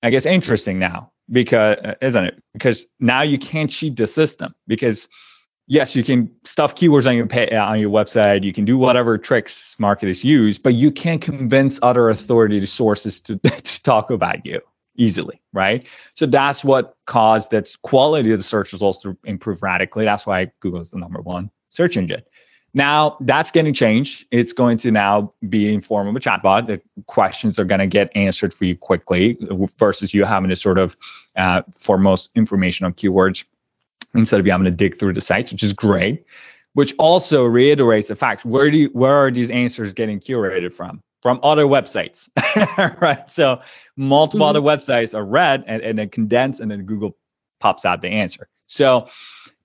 I 0.03 0.11
guess 0.11 0.26
interesting 0.26 0.79
now 0.79 1.12
because 1.31 1.79
uh, 1.79 1.95
isn't 2.00 2.25
it? 2.25 2.43
Because 2.53 2.87
now 3.00 3.23
you 3.23 3.38
can't 3.38 3.71
cheat 3.71 3.97
the 3.97 4.07
system 4.07 4.55
because 4.67 5.09
yes, 5.67 5.97
you 5.97 6.05
can 6.05 6.31
stuff 6.45 6.75
keywords 6.75 7.07
on 7.07 7.17
your 7.17 7.26
pay, 7.26 7.49
uh, 7.50 7.65
on 7.65 7.81
your 7.81 7.91
website. 7.91 8.45
You 8.45 8.53
can 8.53 8.65
do 8.65 8.79
whatever 8.79 9.19
tricks 9.19 9.76
marketers 9.79 10.25
use, 10.25 10.59
but 10.59 10.75
you 10.75 10.91
can't 10.91 11.21
convince 11.21 11.79
other 11.83 12.09
authority 12.09 12.65
sources 12.67 13.21
to, 13.23 13.38
to 13.38 13.83
talk 13.83 14.11
about 14.11 14.47
you 14.47 14.61
easily, 14.97 15.41
right? 15.53 15.87
So 16.15 16.26
that's 16.26 16.65
what 16.65 16.97
caused 17.07 17.50
that 17.50 17.71
quality 17.83 18.33
of 18.33 18.38
the 18.38 18.45
search 18.45 18.73
results 18.73 19.03
to 19.03 19.17
improve 19.25 19.62
radically. 19.62 20.05
That's 20.05 20.26
why 20.26 20.50
Google 20.61 20.81
is 20.81 20.91
the 20.91 20.99
number 20.99 21.21
one 21.21 21.50
search 21.69 21.97
engine. 21.97 22.23
Now 22.75 23.17
that's 23.21 23.50
getting 23.50 23.73
changed. 23.73 24.26
It's 24.31 24.53
going 24.53 24.76
to 24.79 24.91
now 24.91 25.33
be 25.49 25.73
in 25.73 25.81
form 25.81 26.09
of 26.09 26.15
a 26.15 26.21
chatbot. 26.21 26.67
The 26.67 26.83
questions 27.07 27.59
are 27.59 27.65
going 27.65 27.79
to 27.79 27.87
get 27.87 28.11
answered 28.15 28.53
for 28.53 28.67
you 28.67 28.76
quickly 28.76 29.38
versus 29.79 30.12
you 30.12 30.25
having 30.25 30.50
to 30.50 30.57
sort 30.57 30.79
of 30.79 30.97
uh, 31.37 31.62
for 31.73 31.97
most 31.97 32.31
information 32.35 32.85
on 32.85 32.93
keywords 32.93 33.45
instead 34.15 34.41
of 34.41 34.47
you 34.47 34.53
having 34.53 34.67
to 34.67 34.71
dig 34.71 34.99
through 34.99 35.15
the 35.15 35.23
sites, 35.23 35.53
which 35.53 35.62
is 35.62 35.73
great. 35.73 36.26
Which 36.75 36.95
also 36.99 37.45
reiterates 37.45 38.09
the 38.09 38.17
fact 38.17 38.45
where 38.45 38.71
do 38.71 38.76
you, 38.76 38.88
where 38.88 39.15
are 39.15 39.31
these 39.31 39.50
answers 39.50 39.95
getting 39.95 40.21
curated 40.21 40.75
from? 40.75 41.03
From 41.26 41.40
other 41.42 41.64
websites, 41.64 42.28
right? 43.00 43.28
So 43.28 43.61
multiple 43.97 44.47
mm-hmm. 44.47 44.56
other 44.56 44.61
websites 44.61 45.12
are 45.12 45.25
read 45.25 45.64
and, 45.66 45.83
and 45.83 45.99
then 45.99 46.09
condensed, 46.09 46.61
and 46.61 46.71
then 46.71 46.85
Google 46.85 47.16
pops 47.59 47.85
out 47.85 48.00
the 48.00 48.11
answer. 48.11 48.47
So 48.68 49.09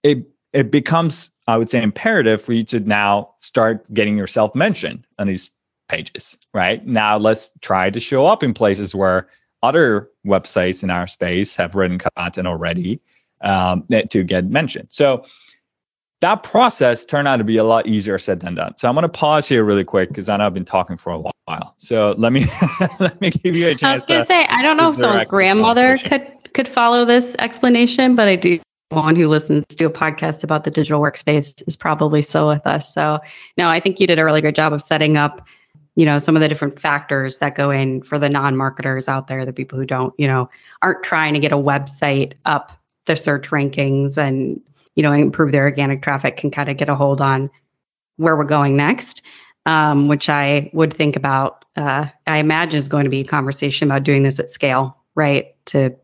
it 0.01 0.25
it 0.53 0.71
becomes 0.71 1.29
I 1.45 1.57
would 1.57 1.69
say 1.69 1.83
imperative 1.83 2.41
for 2.41 2.53
you 2.53 2.63
to 2.63 2.79
now 2.79 3.35
start 3.41 3.85
getting 3.93 4.17
yourself 4.17 4.55
mentioned 4.55 5.05
on 5.19 5.27
these 5.27 5.51
pages, 5.87 6.39
right? 6.51 6.83
Now 6.83 7.19
let's 7.19 7.53
try 7.61 7.91
to 7.91 7.99
show 7.99 8.25
up 8.25 8.41
in 8.41 8.55
places 8.55 8.95
where 8.95 9.27
other 9.61 10.09
websites 10.25 10.81
in 10.81 10.89
our 10.89 11.05
space 11.05 11.57
have 11.57 11.75
written 11.75 11.99
content 11.99 12.47
already 12.47 13.01
um, 13.41 13.85
to 14.09 14.23
get 14.23 14.45
mentioned. 14.45 14.87
So 14.89 15.25
that 16.21 16.43
process 16.43 17.05
turned 17.05 17.27
out 17.27 17.37
to 17.37 17.43
be 17.43 17.57
a 17.57 17.63
lot 17.63 17.87
easier 17.87 18.17
said 18.17 18.39
than 18.39 18.55
done. 18.55 18.77
So 18.77 18.87
I'm 18.87 18.95
going 18.95 19.03
to 19.03 19.09
pause 19.09 19.47
here 19.47 19.63
really 19.63 19.83
quick 19.83 20.09
because 20.09 20.29
I 20.29 20.37
know 20.37 20.45
I've 20.45 20.53
been 20.53 20.65
talking 20.65 20.97
for 20.97 21.11
a 21.11 21.19
while. 21.19 21.73
So 21.77 22.15
let 22.17 22.31
me 22.31 22.45
let 22.99 23.19
me 23.19 23.31
give 23.31 23.55
you 23.55 23.67
a 23.67 23.75
chance. 23.75 23.83
I 23.83 23.95
was 23.95 24.05
going 24.05 24.21
to 24.21 24.27
say 24.27 24.45
I 24.47 24.61
don't 24.61 24.77
know 24.77 24.89
if 24.89 24.97
someone's 24.97 25.25
grandmother 25.25 25.97
could 25.97 26.27
could 26.53 26.67
follow 26.67 27.05
this 27.05 27.35
explanation, 27.39 28.15
but 28.15 28.27
I 28.27 28.35
do 28.35 28.59
one 28.89 29.15
who 29.15 29.27
listens 29.27 29.65
to 29.67 29.85
a 29.85 29.89
podcast 29.89 30.43
about 30.43 30.63
the 30.63 30.71
digital 30.71 31.01
workspace 31.01 31.63
is 31.65 31.75
probably 31.75 32.21
still 32.21 32.49
with 32.49 32.67
us. 32.67 32.93
So, 32.93 33.19
no, 33.57 33.69
I 33.69 33.79
think 33.79 33.99
you 33.99 34.07
did 34.07 34.19
a 34.19 34.25
really 34.25 34.41
good 34.41 34.55
job 34.55 34.73
of 34.73 34.81
setting 34.81 35.15
up, 35.15 35.47
you 35.95 36.05
know, 36.05 36.19
some 36.19 36.35
of 36.35 36.41
the 36.41 36.49
different 36.49 36.77
factors 36.77 37.37
that 37.37 37.55
go 37.55 37.71
in 37.71 38.03
for 38.03 38.19
the 38.19 38.27
non-marketers 38.27 39.07
out 39.07 39.27
there, 39.27 39.45
the 39.45 39.53
people 39.53 39.79
who 39.79 39.85
don't, 39.85 40.13
you 40.17 40.27
know, 40.27 40.49
aren't 40.81 41.03
trying 41.03 41.35
to 41.35 41.39
get 41.39 41.53
a 41.53 41.57
website 41.57 42.33
up 42.43 42.73
the 43.05 43.15
search 43.15 43.49
rankings 43.49 44.17
and, 44.17 44.61
you 44.95 45.03
know, 45.03 45.11
improve 45.11 45.51
their 45.51 45.63
organic 45.63 46.01
traffic 46.01 46.37
can 46.37 46.51
kind 46.51 46.69
of 46.69 46.77
get 46.77 46.89
a 46.89 46.95
hold 46.95 47.21
on 47.21 47.49
where 48.17 48.35
we're 48.35 48.43
going 48.43 48.75
next. 48.75 49.21
Um, 49.63 50.07
which 50.07 50.27
I 50.27 50.71
would 50.73 50.91
think 50.91 51.15
about. 51.15 51.65
Uh, 51.75 52.07
I 52.25 52.37
imagine 52.37 52.79
is 52.79 52.87
going 52.87 53.03
to 53.03 53.11
be 53.11 53.19
a 53.19 53.25
conversation 53.25 53.91
about 53.91 54.01
doing 54.01 54.23
this 54.23 54.39
at 54.39 54.49
scale, 54.49 54.97
right? 55.13 55.53
To 55.67 55.97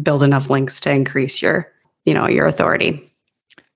build 0.00 0.22
enough 0.22 0.50
links 0.50 0.80
to 0.82 0.90
increase 0.90 1.40
your 1.40 1.72
you 2.04 2.14
know 2.14 2.28
your 2.28 2.46
authority 2.46 3.12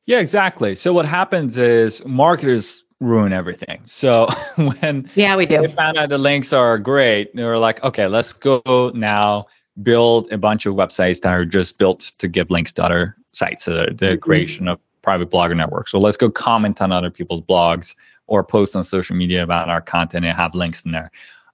yeah 0.06 0.20
exactly 0.20 0.74
so 0.74 0.92
what 0.92 1.06
happens 1.06 1.58
is 1.58 2.04
marketers 2.04 2.84
ruin 3.00 3.32
everything 3.32 3.82
so 3.86 4.28
when 4.56 5.08
yeah 5.14 5.36
we 5.36 5.46
do 5.46 5.60
they 5.60 5.68
found 5.68 5.96
out 5.96 6.08
the 6.08 6.18
links 6.18 6.52
are 6.52 6.78
great 6.78 7.34
they 7.36 7.44
were 7.44 7.58
like 7.58 7.82
okay 7.84 8.06
let's 8.08 8.32
go 8.32 8.90
now 8.94 9.46
build 9.80 10.32
a 10.32 10.38
bunch 10.38 10.66
of 10.66 10.74
websites 10.74 11.20
that 11.20 11.32
are 11.32 11.44
just 11.44 11.78
built 11.78 12.12
to 12.18 12.26
give 12.26 12.50
links 12.50 12.72
to 12.72 12.84
other 12.84 13.16
sites 13.38 13.64
so 13.64 13.74
the, 13.74 13.86
the 13.86 14.06
mm-hmm. 14.06 14.18
creation 14.18 14.68
of 14.68 14.80
private 15.02 15.30
blogger 15.30 15.56
networks. 15.56 15.92
So 15.92 15.98
let's 15.98 16.16
go 16.16 16.30
comment 16.30 16.82
on 16.82 16.92
other 16.92 17.10
people's 17.10 17.42
blogs 17.42 17.94
or 18.26 18.44
post 18.44 18.76
on 18.76 18.84
social 18.84 19.16
media 19.16 19.42
about 19.42 19.70
our 19.70 19.80
content 19.80 20.24
and 20.24 20.36
have 20.36 20.54
links 20.54 20.82
in 20.82 20.92
there. 20.92 21.10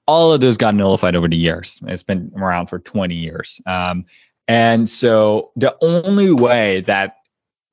All 0.06 0.32
of 0.32 0.40
those 0.40 0.56
got 0.56 0.74
nullified 0.74 1.14
over 1.14 1.28
the 1.28 1.36
years. 1.36 1.80
It's 1.86 2.02
been 2.02 2.32
around 2.36 2.66
for 2.66 2.78
20 2.78 3.14
years. 3.14 3.60
Um, 3.64 4.06
and 4.48 4.88
so 4.88 5.52
the 5.56 5.76
only 5.80 6.32
way 6.32 6.80
that 6.82 7.16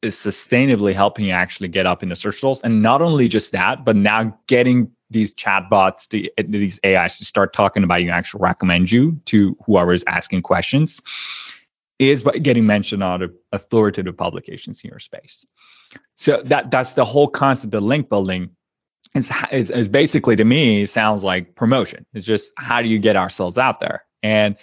is 0.01 0.15
sustainably 0.15 0.93
helping 0.93 1.25
you 1.25 1.31
actually 1.31 1.67
get 1.67 1.85
up 1.85 2.03
in 2.03 2.09
the 2.09 2.15
search 2.15 2.35
results, 2.35 2.61
and 2.61 2.81
not 2.81 3.01
only 3.01 3.27
just 3.27 3.51
that, 3.51 3.85
but 3.85 3.95
now 3.95 4.37
getting 4.47 4.91
these 5.09 5.33
chatbots, 5.33 6.07
to, 6.07 6.29
these 6.47 6.79
AIs 6.85 7.17
to 7.17 7.25
start 7.25 7.53
talking 7.53 7.83
about 7.83 8.01
you, 8.01 8.09
actually 8.09 8.41
recommend 8.41 8.91
you 8.91 9.19
to 9.25 9.57
whoever 9.65 9.93
is 9.93 10.03
asking 10.07 10.41
questions, 10.41 11.01
is 12.01 12.23
by 12.23 12.31
getting 12.33 12.65
mentioned 12.65 13.03
on 13.03 13.33
authoritative 13.51 14.17
publications 14.17 14.81
in 14.83 14.89
your 14.89 14.99
space. 14.99 15.45
So 16.15 16.41
that 16.45 16.71
that's 16.71 16.93
the 16.93 17.05
whole 17.05 17.27
concept 17.27 17.73
of 17.73 17.83
link 17.83 18.09
building. 18.09 18.51
Is, 19.13 19.29
is, 19.51 19.69
is 19.69 19.87
basically 19.89 20.37
to 20.37 20.45
me 20.45 20.85
sounds 20.85 21.21
like 21.21 21.53
promotion. 21.53 22.05
It's 22.13 22.25
just 22.25 22.53
how 22.55 22.81
do 22.81 22.87
you 22.87 22.97
get 22.97 23.17
ourselves 23.17 23.57
out 23.57 23.81
there 23.81 24.05
and 24.23 24.55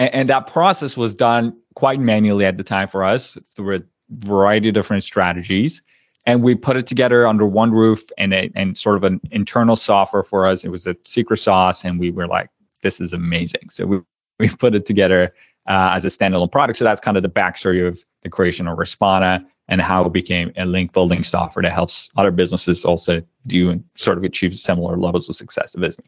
and, 0.00 0.14
and 0.14 0.28
that 0.30 0.46
process 0.46 0.96
was 0.96 1.14
done 1.14 1.58
quite 1.74 2.00
manually 2.00 2.46
at 2.46 2.56
the 2.56 2.64
time 2.64 2.88
for 2.88 3.04
us 3.04 3.36
through 3.54 3.76
a 3.76 3.80
variety 4.10 4.68
of 4.68 4.74
different 4.74 5.04
strategies. 5.04 5.82
And 6.26 6.42
we 6.42 6.54
put 6.54 6.76
it 6.76 6.86
together 6.86 7.26
under 7.26 7.46
one 7.46 7.70
roof 7.70 8.02
and, 8.18 8.32
a, 8.32 8.50
and 8.54 8.76
sort 8.76 8.96
of 8.96 9.04
an 9.04 9.20
internal 9.30 9.76
software 9.76 10.22
for 10.22 10.46
us. 10.46 10.64
It 10.64 10.70
was 10.70 10.86
a 10.86 10.96
secret 11.04 11.38
sauce, 11.38 11.84
and 11.84 11.98
we 11.98 12.10
were 12.10 12.26
like, 12.26 12.50
this 12.82 13.00
is 13.00 13.12
amazing. 13.12 13.68
So 13.70 13.86
we, 13.86 14.00
we 14.38 14.48
put 14.48 14.74
it 14.74 14.86
together 14.86 15.34
uh, 15.70 15.92
as 15.94 16.04
a 16.04 16.08
standalone 16.08 16.50
product. 16.50 16.78
So 16.78 16.84
that's 16.84 17.00
kind 17.00 17.16
of 17.16 17.22
the 17.22 17.30
backstory 17.30 17.86
of 17.86 18.04
the 18.22 18.28
creation 18.28 18.66
of 18.66 18.76
Respona 18.76 19.46
and 19.68 19.80
how 19.80 20.04
it 20.04 20.12
became 20.12 20.52
a 20.56 20.66
link 20.66 20.92
building 20.92 21.22
software 21.22 21.62
that 21.62 21.72
helps 21.72 22.10
other 22.16 22.32
businesses 22.32 22.84
also 22.84 23.22
do 23.46 23.70
and 23.70 23.84
sort 23.94 24.18
of 24.18 24.24
achieve 24.24 24.54
similar 24.54 24.96
levels 24.96 25.28
of 25.28 25.36
success 25.36 25.76
as 25.80 25.98
me 25.98 26.04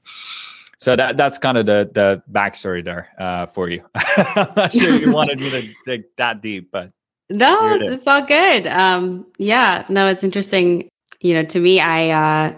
so 0.82 0.96
that 0.96 1.16
that's 1.16 1.38
kind 1.38 1.56
of 1.56 1.66
the 1.66 1.88
the 1.94 2.22
backstory 2.32 2.84
there 2.84 3.08
uh, 3.16 3.46
for 3.46 3.68
you. 3.68 3.84
I'm 3.94 4.52
not 4.56 4.72
sure 4.72 4.96
you 4.96 5.12
wanted 5.12 5.38
me 5.38 5.48
to 5.50 5.68
dig 5.86 6.04
that 6.16 6.42
deep, 6.42 6.72
but 6.72 6.90
no, 7.30 7.74
it 7.76 7.82
it's 7.82 8.06
all 8.08 8.22
good. 8.22 8.66
Um, 8.66 9.26
yeah, 9.38 9.86
no, 9.88 10.08
it's 10.08 10.24
interesting. 10.24 10.88
You 11.20 11.34
know, 11.34 11.44
to 11.44 11.60
me, 11.60 11.78
I 11.78 12.10
uh, 12.10 12.54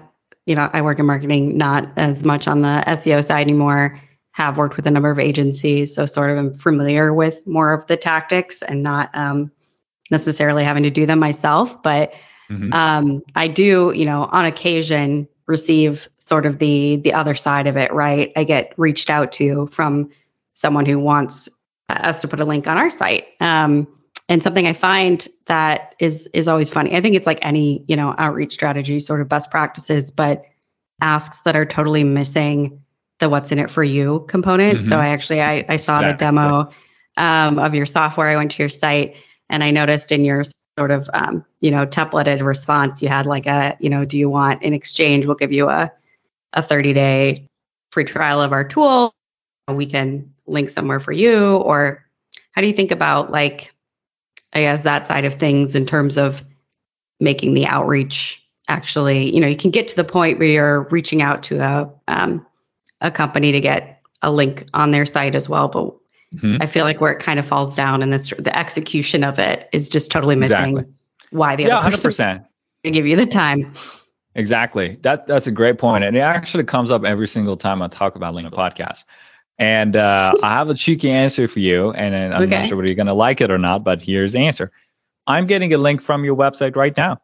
you 0.47 0.55
know 0.55 0.71
I 0.73 0.81
work 0.81 0.99
in 0.99 1.05
marketing, 1.05 1.59
not 1.59 1.87
as 1.99 2.25
much 2.25 2.49
on 2.49 2.63
the 2.63 2.83
SEO 2.87 3.23
side 3.23 3.43
anymore. 3.43 4.01
Have 4.35 4.59
worked 4.59 4.77
with 4.77 4.87
a 4.89 4.91
number 4.91 5.11
of 5.11 5.21
agencies, 5.21 5.95
so 5.95 6.07
sort 6.07 6.31
of 6.31 6.39
am 6.39 6.55
familiar 6.55 7.15
with 7.15 7.47
more 7.47 7.73
of 7.73 7.87
the 7.87 7.97
tactics 7.97 8.63
and 8.63 8.83
not 8.83 9.11
um, 9.15 9.53
necessarily 10.11 10.65
having 10.65 10.83
to 10.83 10.91
do 10.91 11.07
them 11.07 11.21
myself. 11.21 11.85
But 11.85 12.15
mm-hmm. 12.51 12.73
um, 12.73 13.23
I 13.37 13.47
do, 13.47 13.93
you 13.95 14.07
know, 14.07 14.25
on 14.25 14.45
occasion 14.45 15.29
receive 15.47 16.09
sort 16.19 16.47
of 16.47 16.59
the 16.59 16.97
the 16.97 17.13
other 17.13 17.37
side 17.37 17.69
of 17.69 17.77
it, 17.77 17.93
right? 17.93 18.33
I 18.35 18.43
get 18.43 18.75
reached 18.77 19.09
out 19.09 19.33
to 19.33 19.69
from 19.69 20.11
someone 20.55 20.87
who 20.87 20.99
wants 20.99 21.49
us 21.89 22.23
to 22.23 22.29
put 22.29 22.41
a 22.41 22.45
link 22.45 22.67
on 22.67 22.77
our 22.77 22.91
site. 22.91 23.27
Um, 23.41 23.87
and 24.29 24.43
something 24.43 24.67
I 24.67 24.73
find 24.73 25.27
that 25.47 25.95
is 26.01 26.29
is 26.33 26.49
always 26.49 26.71
funny. 26.71 26.97
I 26.97 27.03
think 27.03 27.15
it's 27.15 27.27
like 27.27 27.41
any 27.43 27.85
you 27.87 27.97
know 27.97 28.15
outreach 28.17 28.53
strategy, 28.53 29.01
sort 29.01 29.21
of 29.21 29.29
best 29.29 29.51
practices, 29.51 30.11
but 30.11 30.45
asks 31.01 31.41
that 31.43 31.57
are 31.57 31.67
totally 31.67 32.05
missing 32.05 32.84
the 33.21 33.29
what's 33.29 33.53
in 33.53 33.59
it 33.59 33.71
for 33.71 33.85
you 33.85 34.25
component. 34.29 34.79
Mm-hmm. 34.79 34.89
So 34.89 34.99
I 34.99 35.09
actually 35.09 35.41
I, 35.41 35.65
I 35.69 35.77
saw 35.77 35.99
exactly. 35.99 36.13
the 36.13 36.17
demo 36.19 36.71
um, 37.17 37.59
of 37.59 37.75
your 37.75 37.87
software. 37.87 38.29
I 38.29 38.37
went 38.37 38.53
to 38.53 38.63
your 38.63 38.69
site 38.69 39.17
and 39.49 39.63
I 39.63 39.71
noticed 39.71 40.13
in 40.13 40.25
your 40.25 40.45
sort 40.79 40.91
of 40.91 41.09
um, 41.15 41.45
you 41.61 41.71
know 41.71 41.87
templated 41.87 42.43
response 42.43 43.01
you 43.01 43.09
had 43.09 43.27
like 43.27 43.47
a 43.47 43.77
you 43.81 43.89
know 43.89 44.05
do 44.05 44.19
you 44.19 44.29
want 44.29 44.63
in 44.63 44.75
exchange 44.75 45.27
we'll 45.27 45.37
give 45.37 45.53
you 45.53 45.69
a 45.69 45.93
a 46.53 46.63
30 46.63 46.93
day 46.93 47.49
free 47.93 48.05
trial 48.05 48.41
of 48.41 48.53
our 48.53 48.65
tool 48.65 49.15
we 49.69 49.87
can 49.87 50.33
link 50.47 50.69
somewhere 50.69 51.01
for 51.01 51.13
you 51.13 51.57
or 51.57 52.05
how 52.53 52.61
do 52.61 52.67
you 52.67 52.73
think 52.73 52.91
about 52.91 53.31
like 53.31 53.73
i 54.53 54.61
guess 54.61 54.83
that 54.83 55.07
side 55.07 55.25
of 55.25 55.35
things 55.35 55.75
in 55.75 55.87
terms 55.87 56.19
of 56.19 56.45
making 57.21 57.55
the 57.55 57.67
outreach 57.67 58.43
actually 58.69 59.33
you 59.33 59.41
know 59.41 59.47
you 59.47 59.57
can 59.57 59.71
get 59.71 59.89
to 59.89 59.97
the 59.97 60.05
point 60.05 60.39
where 60.39 60.49
you're 60.49 60.83
reaching 60.91 61.23
out 61.23 61.45
to 61.45 61.61
a 61.61 61.91
um, 62.09 62.45
a 63.05 63.11
company 63.11 63.53
to 63.53 63.61
get 63.61 64.01
a 64.23 64.33
link 64.33 64.67
on 64.75 64.91
their 64.91 65.07
site 65.07 65.35
as 65.35 65.49
well 65.49 65.69
but 65.69 65.95
mm-hmm. 66.35 66.57
i 66.61 66.67
feel 66.67 66.85
like 66.85 67.01
where 67.01 67.13
it 67.13 67.21
kind 67.21 67.39
of 67.39 67.47
falls 67.47 67.75
down 67.75 68.03
and 68.03 68.13
this 68.13 68.31
the 68.31 68.57
execution 68.57 69.23
of 69.23 69.39
it 69.39 69.69
is 69.73 69.89
just 69.89 70.11
totally 70.11 70.35
missing 70.35 70.79
exactly. 70.79 70.95
why 71.31 71.57
the 71.57 71.65
yeah, 71.65 71.79
other 71.79 71.97
100% 71.97 72.45
to 72.83 72.91
give 72.91 73.07
you 73.07 73.17
the 73.17 73.27
time 73.27 73.75
exactly 74.35 74.97
that's 75.01 75.27
that's 75.27 75.47
a 75.47 75.53
great 75.53 75.79
point 75.79 76.03
and 76.03 76.17
it 76.17 76.21
actually 76.21 76.65
comes 76.65 76.91
up 76.91 77.05
every 77.05 77.29
single 77.29 77.57
time 77.57 77.83
i 77.83 77.89
talk 77.89 78.17
about 78.17 78.35
linkedin 78.35 78.51
podcast 78.51 79.05
and 79.59 79.95
uh, 79.95 80.35
I 80.43 80.51
have 80.51 80.69
a 80.69 80.75
cheeky 80.75 81.11
answer 81.11 81.47
for 81.47 81.61
you, 81.61 81.93
and 81.93 82.35
I'm 82.35 82.43
okay. 82.43 82.59
not 82.59 82.67
sure 82.67 82.77
whether 82.77 82.89
you're 82.89 82.97
going 82.97 83.07
to 83.07 83.15
like 83.15 83.41
it 83.41 83.53
or 83.53 83.59
not, 83.59 83.85
but 83.85 84.03
here's 84.03 84.33
the 84.33 84.41
answer. 84.41 84.73
I'm 85.27 85.47
getting 85.47 85.73
a 85.73 85.79
link 85.79 86.03
from 86.03 86.25
your 86.25 86.37
website 86.37 86.77
right 86.77 86.97
now. 86.97 87.19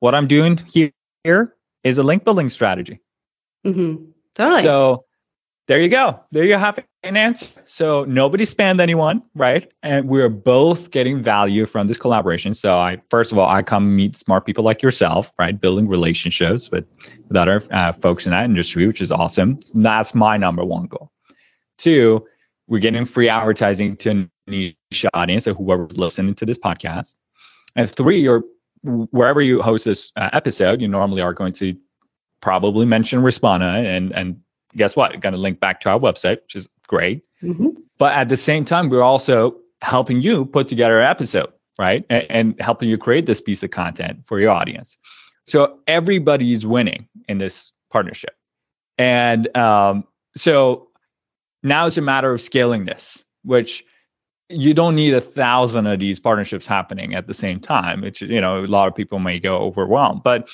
What 0.00 0.14
I'm 0.14 0.26
doing 0.26 0.60
here 0.66 1.54
is 1.82 1.98
a 1.98 2.02
link 2.02 2.24
building 2.24 2.50
strategy. 2.50 3.00
Mm-hmm. 3.64 4.10
Totally. 4.34 4.62
So 4.62 5.04
there 5.68 5.80
you 5.80 5.88
go. 5.88 6.20
There 6.32 6.44
you 6.44 6.56
have 6.56 6.78
an 7.02 7.16
answer. 7.16 7.46
So 7.64 8.04
nobody 8.04 8.44
spammed 8.44 8.80
anyone, 8.80 9.22
right? 9.34 9.70
And 9.82 10.08
we're 10.08 10.28
both 10.28 10.90
getting 10.90 11.22
value 11.22 11.66
from 11.66 11.86
this 11.86 11.98
collaboration. 11.98 12.54
So 12.54 12.76
I, 12.76 13.00
first 13.10 13.32
of 13.32 13.38
all, 13.38 13.48
I 13.48 13.62
come 13.62 13.94
meet 13.94 14.16
smart 14.16 14.44
people 14.44 14.64
like 14.64 14.82
yourself, 14.82 15.32
right? 15.38 15.58
Building 15.58 15.88
relationships 15.88 16.70
with, 16.70 16.84
with 17.28 17.36
other 17.36 17.62
uh, 17.70 17.92
folks 17.92 18.26
in 18.26 18.32
that 18.32 18.44
industry, 18.44 18.86
which 18.86 19.00
is 19.00 19.12
awesome. 19.12 19.60
That's 19.74 20.14
my 20.14 20.36
number 20.36 20.64
one 20.64 20.86
goal. 20.86 21.10
Two, 21.78 22.26
we're 22.66 22.78
getting 22.78 23.04
free 23.04 23.28
advertising 23.28 23.96
to 23.98 24.10
a 24.10 24.50
niche 24.50 25.06
audience, 25.14 25.44
so 25.44 25.54
whoever's 25.54 25.96
listening 25.96 26.34
to 26.36 26.46
this 26.46 26.58
podcast. 26.58 27.16
And 27.76 27.90
three, 27.90 28.20
you're 28.20 28.44
wherever 28.82 29.40
you 29.40 29.62
host 29.62 29.84
this 29.84 30.10
uh, 30.16 30.30
episode, 30.32 30.80
you 30.80 30.88
normally 30.88 31.22
are 31.22 31.32
going 31.32 31.52
to 31.54 31.76
probably 32.40 32.86
mention 32.86 33.20
Respona, 33.20 33.84
and 33.84 34.12
and 34.12 34.40
guess 34.76 34.96
what? 34.96 35.18
Going 35.20 35.34
to 35.34 35.38
link 35.38 35.60
back 35.60 35.80
to 35.82 35.90
our 35.90 35.98
website, 35.98 36.42
which 36.42 36.56
is 36.56 36.68
great. 36.86 37.24
Mm-hmm. 37.42 37.68
But 37.98 38.14
at 38.14 38.28
the 38.28 38.36
same 38.36 38.64
time, 38.64 38.88
we're 38.88 39.02
also 39.02 39.56
helping 39.80 40.20
you 40.20 40.46
put 40.46 40.68
together 40.68 41.00
an 41.00 41.06
episode, 41.06 41.52
right? 41.78 42.04
And, 42.08 42.26
and 42.30 42.60
helping 42.60 42.88
you 42.88 42.98
create 42.98 43.26
this 43.26 43.40
piece 43.40 43.62
of 43.62 43.70
content 43.70 44.20
for 44.26 44.40
your 44.40 44.50
audience. 44.50 44.96
So 45.46 45.78
everybody's 45.86 46.64
winning 46.64 47.08
in 47.28 47.38
this 47.38 47.72
partnership. 47.90 48.36
And 48.98 49.54
um, 49.56 50.04
so 50.36 50.88
now 51.62 51.86
it's 51.86 51.98
a 51.98 52.02
matter 52.02 52.32
of 52.32 52.40
scaling 52.40 52.84
this, 52.84 53.22
which 53.42 53.84
you 54.48 54.74
don't 54.74 54.94
need 54.94 55.14
a 55.14 55.20
thousand 55.20 55.86
of 55.86 55.98
these 55.98 56.20
partnerships 56.20 56.66
happening 56.66 57.14
at 57.14 57.26
the 57.26 57.34
same 57.34 57.60
time. 57.60 58.04
It's 58.04 58.20
you 58.20 58.40
know 58.40 58.64
a 58.64 58.66
lot 58.66 58.88
of 58.88 58.94
people 58.94 59.18
may 59.18 59.40
go 59.40 59.58
overwhelmed, 59.58 60.22
but 60.22 60.48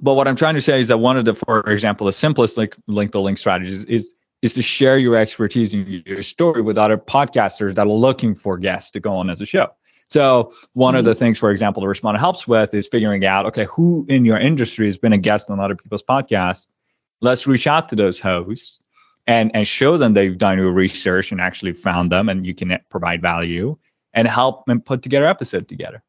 but 0.00 0.14
what 0.14 0.28
I'm 0.28 0.36
trying 0.36 0.54
to 0.54 0.62
say 0.62 0.80
is 0.80 0.88
that 0.88 0.98
one 0.98 1.16
of 1.16 1.24
the, 1.24 1.34
for 1.34 1.60
example, 1.70 2.06
the 2.06 2.12
simplest 2.12 2.56
link 2.56 2.76
link 2.86 3.12
building 3.12 3.36
strategies 3.36 3.84
is 3.84 4.14
is 4.42 4.54
to 4.54 4.62
share 4.62 4.98
your 4.98 5.16
expertise 5.16 5.72
and 5.74 5.88
your 6.06 6.22
story 6.22 6.62
with 6.62 6.76
other 6.76 6.98
podcasters 6.98 7.74
that 7.74 7.86
are 7.86 7.88
looking 7.88 8.34
for 8.34 8.58
guests 8.58 8.92
to 8.92 9.00
go 9.00 9.16
on 9.16 9.30
as 9.30 9.40
a 9.40 9.46
show. 9.46 9.68
So 10.08 10.52
one 10.72 10.92
mm-hmm. 10.92 10.98
of 11.00 11.04
the 11.06 11.14
things, 11.14 11.38
for 11.38 11.50
example, 11.50 11.80
the 11.80 11.88
Respona 11.88 12.18
helps 12.18 12.46
with 12.46 12.74
is 12.74 12.86
figuring 12.86 13.24
out, 13.24 13.46
okay, 13.46 13.64
who 13.64 14.06
in 14.08 14.24
your 14.24 14.38
industry 14.38 14.86
has 14.86 14.98
been 14.98 15.12
a 15.12 15.18
guest 15.18 15.50
on 15.50 15.58
other 15.58 15.74
people's 15.74 16.02
podcasts. 16.02 16.68
Let's 17.20 17.46
reach 17.46 17.66
out 17.66 17.88
to 17.88 17.96
those 17.96 18.20
hosts 18.20 18.82
and 19.26 19.50
and 19.54 19.66
show 19.66 19.96
them 19.96 20.14
they've 20.14 20.38
done 20.38 20.58
your 20.58 20.70
research 20.70 21.32
and 21.32 21.40
actually 21.40 21.72
found 21.72 22.12
them 22.12 22.28
and 22.28 22.46
you 22.46 22.54
can 22.54 22.78
provide 22.90 23.20
value 23.20 23.76
and 24.14 24.28
help 24.28 24.66
them 24.66 24.80
put 24.80 25.02
together 25.02 25.26
episode 25.26 25.68
together 25.68 26.02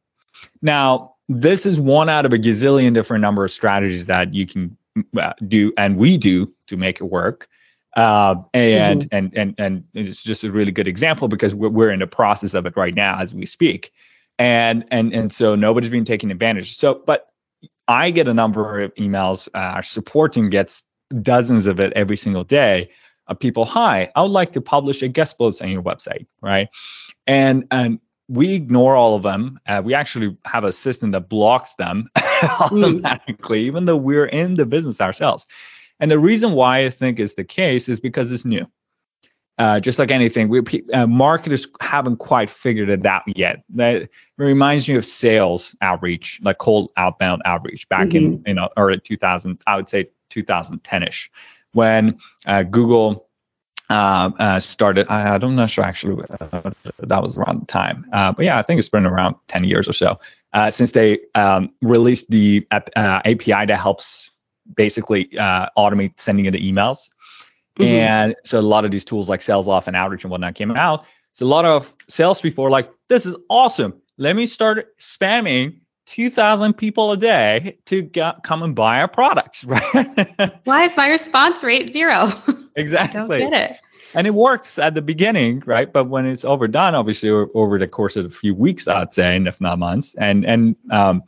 now 0.61 1.15
this 1.29 1.65
is 1.65 1.79
one 1.79 2.09
out 2.09 2.25
of 2.25 2.33
a 2.33 2.37
gazillion 2.37 2.93
different 2.93 3.21
number 3.21 3.43
of 3.43 3.51
strategies 3.51 4.05
that 4.05 4.33
you 4.33 4.45
can 4.45 4.77
uh, 5.17 5.33
do 5.47 5.73
and 5.77 5.97
we 5.97 6.17
do 6.17 6.51
to 6.67 6.77
make 6.77 6.99
it 7.01 7.05
work 7.05 7.47
uh, 7.95 8.35
and, 8.53 9.01
mm-hmm. 9.01 9.15
and 9.15 9.37
and 9.37 9.55
and 9.57 9.83
it's 9.93 10.21
just 10.21 10.43
a 10.43 10.51
really 10.51 10.71
good 10.71 10.87
example 10.87 11.27
because 11.27 11.53
we're, 11.53 11.69
we're 11.69 11.91
in 11.91 11.99
the 11.99 12.07
process 12.07 12.53
of 12.53 12.65
it 12.65 12.75
right 12.75 12.95
now 12.95 13.19
as 13.19 13.33
we 13.33 13.45
speak 13.45 13.91
and 14.39 14.85
and 14.91 15.13
and 15.13 15.31
so 15.31 15.55
nobody's 15.55 15.89
been 15.89 16.05
taking 16.05 16.31
advantage 16.31 16.77
so 16.77 17.01
but 17.05 17.27
i 17.87 18.11
get 18.11 18.27
a 18.27 18.33
number 18.33 18.81
of 18.81 18.93
emails 18.95 19.47
uh, 19.53 19.57
our 19.57 19.83
support 19.83 20.33
team 20.33 20.49
gets 20.49 20.83
dozens 21.21 21.67
of 21.67 21.79
it 21.79 21.93
every 21.93 22.17
single 22.17 22.43
day 22.43 22.89
of 23.27 23.39
people, 23.39 23.65
hi, 23.65 24.11
I 24.15 24.21
would 24.21 24.31
like 24.31 24.53
to 24.53 24.61
publish 24.61 25.01
a 25.01 25.07
guest 25.07 25.37
post 25.37 25.61
on 25.61 25.69
your 25.69 25.83
website, 25.83 26.27
right? 26.41 26.69
And 27.25 27.67
and 27.71 27.99
we 28.27 28.53
ignore 28.53 28.95
all 28.95 29.15
of 29.15 29.23
them. 29.23 29.59
Uh, 29.65 29.81
we 29.83 29.93
actually 29.93 30.37
have 30.45 30.63
a 30.63 30.73
system 30.73 31.11
that 31.11 31.29
blocks 31.29 31.75
them 31.75 32.09
automatically, 32.59 33.63
mm. 33.63 33.67
even 33.67 33.85
though 33.85 33.95
we're 33.95 34.25
in 34.25 34.55
the 34.55 34.65
business 34.65 34.99
ourselves. 34.99 35.47
And 35.99 36.11
the 36.11 36.19
reason 36.19 36.51
why 36.51 36.85
I 36.85 36.89
think 36.89 37.19
is 37.19 37.35
the 37.35 37.43
case 37.43 37.89
is 37.89 37.99
because 37.99 38.31
it's 38.31 38.45
new. 38.45 38.67
Uh, 39.57 39.79
just 39.79 39.97
like 39.97 40.11
anything, 40.11 40.49
we 40.49 40.61
uh, 40.93 41.07
marketers 41.07 41.65
haven't 41.81 42.17
quite 42.17 42.47
figured 42.47 42.89
it 42.89 43.03
out 43.07 43.23
yet. 43.25 43.63
That 43.69 44.09
reminds 44.37 44.87
me 44.87 44.95
of 44.95 45.05
sales 45.05 45.75
outreach, 45.81 46.39
like 46.43 46.59
cold 46.59 46.91
outbound 46.95 47.41
outreach 47.43 47.89
back 47.89 48.09
mm-hmm. 48.09 48.17
in 48.17 48.43
you 48.45 48.53
know 48.53 48.69
early 48.77 48.99
2000. 48.99 49.59
I 49.65 49.77
would 49.77 49.89
say 49.89 50.11
2010ish 50.29 51.29
when 51.73 52.19
uh, 52.45 52.63
Google 52.63 53.26
uh, 53.89 54.31
uh, 54.37 54.59
started. 54.59 55.07
I, 55.09 55.35
I'm 55.35 55.55
not 55.55 55.69
sure 55.69 55.83
actually 55.83 56.23
uh, 56.29 56.71
that 56.99 57.23
was 57.23 57.37
around 57.37 57.61
the 57.61 57.65
time, 57.65 58.05
uh, 58.11 58.31
but 58.33 58.45
yeah, 58.45 58.59
I 58.59 58.61
think 58.61 58.79
it's 58.79 58.89
been 58.89 59.05
around 59.05 59.35
10 59.47 59.63
years 59.63 59.87
or 59.87 59.93
so 59.93 60.19
uh, 60.53 60.71
since 60.71 60.91
they 60.91 61.19
um, 61.35 61.71
released 61.81 62.29
the 62.29 62.67
API 62.71 63.65
that 63.65 63.79
helps 63.79 64.31
basically 64.75 65.25
automate 65.25 66.19
sending 66.19 66.47
of 66.47 66.53
the 66.53 66.59
emails. 66.59 67.09
Mm-hmm. 67.79 67.83
And 67.83 68.35
so 68.43 68.59
a 68.59 68.61
lot 68.61 68.85
of 68.85 68.91
these 68.91 69.05
tools 69.05 69.29
like 69.29 69.39
SalesLoft 69.39 69.87
and 69.87 69.95
Outreach 69.95 70.23
and 70.23 70.31
whatnot 70.31 70.55
came 70.55 70.71
out. 70.71 71.05
So 71.33 71.45
a 71.45 71.47
lot 71.47 71.65
of 71.65 71.93
salespeople 72.09 72.65
are 72.65 72.71
like, 72.71 72.91
"This 73.07 73.27
is 73.27 73.35
awesome. 73.49 74.01
Let 74.17 74.35
me 74.35 74.47
start 74.47 74.97
spamming 74.97 75.81
2,000 76.07 76.73
people 76.73 77.11
a 77.11 77.17
day 77.17 77.77
to 77.85 78.01
get, 78.01 78.43
come 78.43 78.63
and 78.63 78.75
buy 78.75 79.01
our 79.01 79.07
products, 79.07 79.63
right? 79.65 80.61
Why 80.63 80.85
is 80.85 80.97
my 80.97 81.09
response 81.09 81.63
rate 81.63 81.93
zero? 81.93 82.33
Exactly. 82.77 83.39
Don't 83.39 83.51
get 83.51 83.71
it. 83.71 83.77
And 84.13 84.25
it 84.25 84.33
works 84.33 84.79
at 84.79 84.93
the 84.93 85.01
beginning, 85.01 85.63
right? 85.65 85.91
But 85.91 86.05
when 86.05 86.25
it's 86.25 86.45
overdone, 86.45 86.95
obviously 86.95 87.29
over 87.29 87.77
the 87.77 87.87
course 87.87 88.15
of 88.15 88.25
a 88.25 88.29
few 88.29 88.55
weeks, 88.55 88.87
I'd 88.87 89.13
say, 89.13 89.35
and 89.35 89.47
if 89.47 89.59
not 89.59 89.79
months, 89.79 90.15
and 90.15 90.45
and 90.45 90.75
um, 90.89 91.23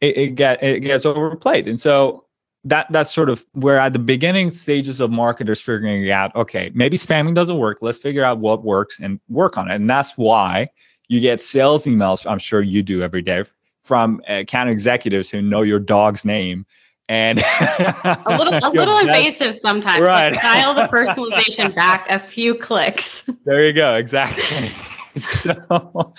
it, 0.00 0.16
it 0.16 0.28
get 0.36 0.62
it 0.62 0.80
gets 0.80 1.04
overplayed. 1.04 1.66
And 1.66 1.80
so 1.80 2.26
that 2.64 2.86
that's 2.90 3.12
sort 3.12 3.30
of 3.30 3.44
where 3.52 3.80
at 3.80 3.92
the 3.92 3.98
beginning 3.98 4.50
stages 4.50 5.00
of 5.00 5.10
marketers 5.10 5.60
figuring 5.60 6.08
out, 6.10 6.36
okay, 6.36 6.70
maybe 6.74 6.96
spamming 6.96 7.34
doesn't 7.34 7.58
work. 7.58 7.78
Let's 7.80 7.98
figure 7.98 8.24
out 8.24 8.38
what 8.38 8.62
works 8.62 9.00
and 9.00 9.18
work 9.28 9.56
on 9.58 9.70
it. 9.70 9.74
And 9.74 9.90
that's 9.90 10.12
why 10.12 10.68
you 11.08 11.20
get 11.20 11.42
sales 11.42 11.84
emails. 11.86 12.30
I'm 12.30 12.38
sure 12.38 12.60
you 12.60 12.82
do 12.82 13.02
every 13.02 13.22
day 13.22 13.44
from 13.82 14.20
account 14.28 14.70
executives 14.70 15.30
who 15.30 15.40
know 15.42 15.62
your 15.62 15.80
dog's 15.80 16.24
name 16.24 16.66
and 17.08 17.38
a 17.60 18.36
little 18.38 18.54
a 18.54 18.70
little 18.70 18.98
invasive 18.98 19.54
sometimes 19.54 20.00
right 20.00 20.34
dial 20.34 20.74
the 20.74 20.82
personalization 20.82 21.74
back 21.74 22.06
a 22.10 22.18
few 22.18 22.54
clicks 22.54 23.22
there 23.44 23.66
you 23.66 23.72
go 23.72 23.96
exactly 23.96 24.70
so 25.16 26.14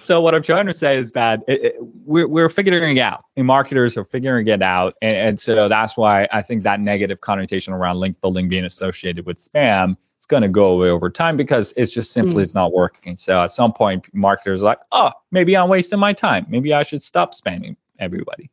so 0.00 0.20
what 0.20 0.34
i'm 0.34 0.42
trying 0.42 0.66
to 0.66 0.74
say 0.74 0.96
is 0.96 1.12
that 1.12 1.42
it, 1.48 1.64
it, 1.64 1.76
we're, 1.80 2.28
we're 2.28 2.48
figuring 2.48 2.96
it 2.96 3.00
out 3.00 3.24
and 3.36 3.46
marketers 3.46 3.96
are 3.96 4.04
figuring 4.04 4.46
it 4.46 4.62
out 4.62 4.94
and, 5.00 5.16
and 5.16 5.40
so 5.40 5.68
that's 5.68 5.96
why 5.96 6.28
i 6.30 6.42
think 6.42 6.64
that 6.64 6.80
negative 6.80 7.20
connotation 7.20 7.72
around 7.72 7.98
link 7.98 8.20
building 8.20 8.48
being 8.48 8.64
associated 8.64 9.24
with 9.24 9.38
spam 9.38 9.96
it's 10.24 10.26
going 10.26 10.42
to 10.42 10.48
go 10.48 10.72
away 10.72 10.88
over 10.88 11.10
time 11.10 11.36
because 11.36 11.74
it's 11.76 11.92
just 11.92 12.10
simply 12.10 12.36
mm. 12.36 12.44
it's 12.44 12.54
not 12.54 12.72
working. 12.72 13.14
So 13.14 13.42
at 13.42 13.50
some 13.50 13.74
point, 13.74 14.06
marketers 14.14 14.62
are 14.62 14.64
like, 14.64 14.80
oh, 14.90 15.10
maybe 15.30 15.54
I'm 15.54 15.68
wasting 15.68 15.98
my 15.98 16.14
time. 16.14 16.46
Maybe 16.48 16.72
I 16.72 16.82
should 16.82 17.02
stop 17.02 17.34
spamming 17.34 17.76
everybody. 17.98 18.50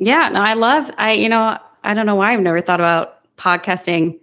Yeah, 0.00 0.30
no, 0.30 0.40
I 0.40 0.54
love. 0.54 0.90
I 0.98 1.12
you 1.12 1.28
know 1.28 1.58
I 1.84 1.94
don't 1.94 2.06
know 2.06 2.16
why 2.16 2.32
I've 2.32 2.40
never 2.40 2.60
thought 2.60 2.80
about 2.80 3.18
podcasting 3.36 4.18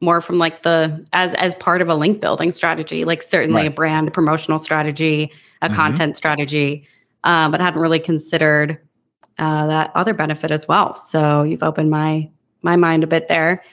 more 0.00 0.20
from 0.20 0.38
like 0.38 0.62
the 0.62 1.04
as 1.12 1.34
as 1.34 1.54
part 1.56 1.82
of 1.82 1.88
a 1.88 1.94
link 1.94 2.20
building 2.20 2.52
strategy, 2.52 3.04
like 3.04 3.22
certainly 3.22 3.62
right. 3.62 3.70
a 3.70 3.74
brand 3.74 4.12
promotional 4.14 4.58
strategy, 4.58 5.32
a 5.60 5.66
mm-hmm. 5.66 5.76
content 5.76 6.16
strategy, 6.16 6.86
uh, 7.24 7.50
but 7.50 7.60
hadn't 7.60 7.80
really 7.80 7.98
considered 7.98 8.78
uh, 9.38 9.66
that 9.66 9.92
other 9.94 10.14
benefit 10.14 10.52
as 10.52 10.68
well. 10.68 10.96
So 10.96 11.42
you've 11.42 11.62
opened 11.62 11.90
my 11.90 12.30
my 12.62 12.76
mind 12.76 13.04
a 13.04 13.08
bit 13.08 13.26
there. 13.28 13.64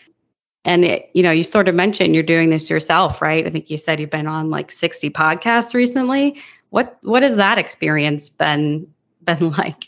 And 0.65 0.84
it, 0.84 1.10
you 1.13 1.23
know, 1.23 1.32
you 1.32 1.43
sort 1.43 1.69
of 1.69 1.76
mentioned 1.76 2.13
you're 2.13 2.23
doing 2.23 2.50
this 2.50 2.69
yourself, 2.69 3.21
right? 3.21 3.45
I 3.45 3.50
think 3.52 3.69
you 3.69 3.78
said 3.78 4.02
you've 4.02 4.10
been 4.10 4.28
on 4.28 4.50
like 4.50 4.69
60 4.69 5.12
podcasts 5.12 5.73
recently. 5.73 6.41
What 6.71 6.97
what 7.02 7.23
has 7.23 7.38
that 7.38 7.58
experience 7.58 8.30
been 8.30 8.88
been 9.23 9.52
like? 9.58 9.87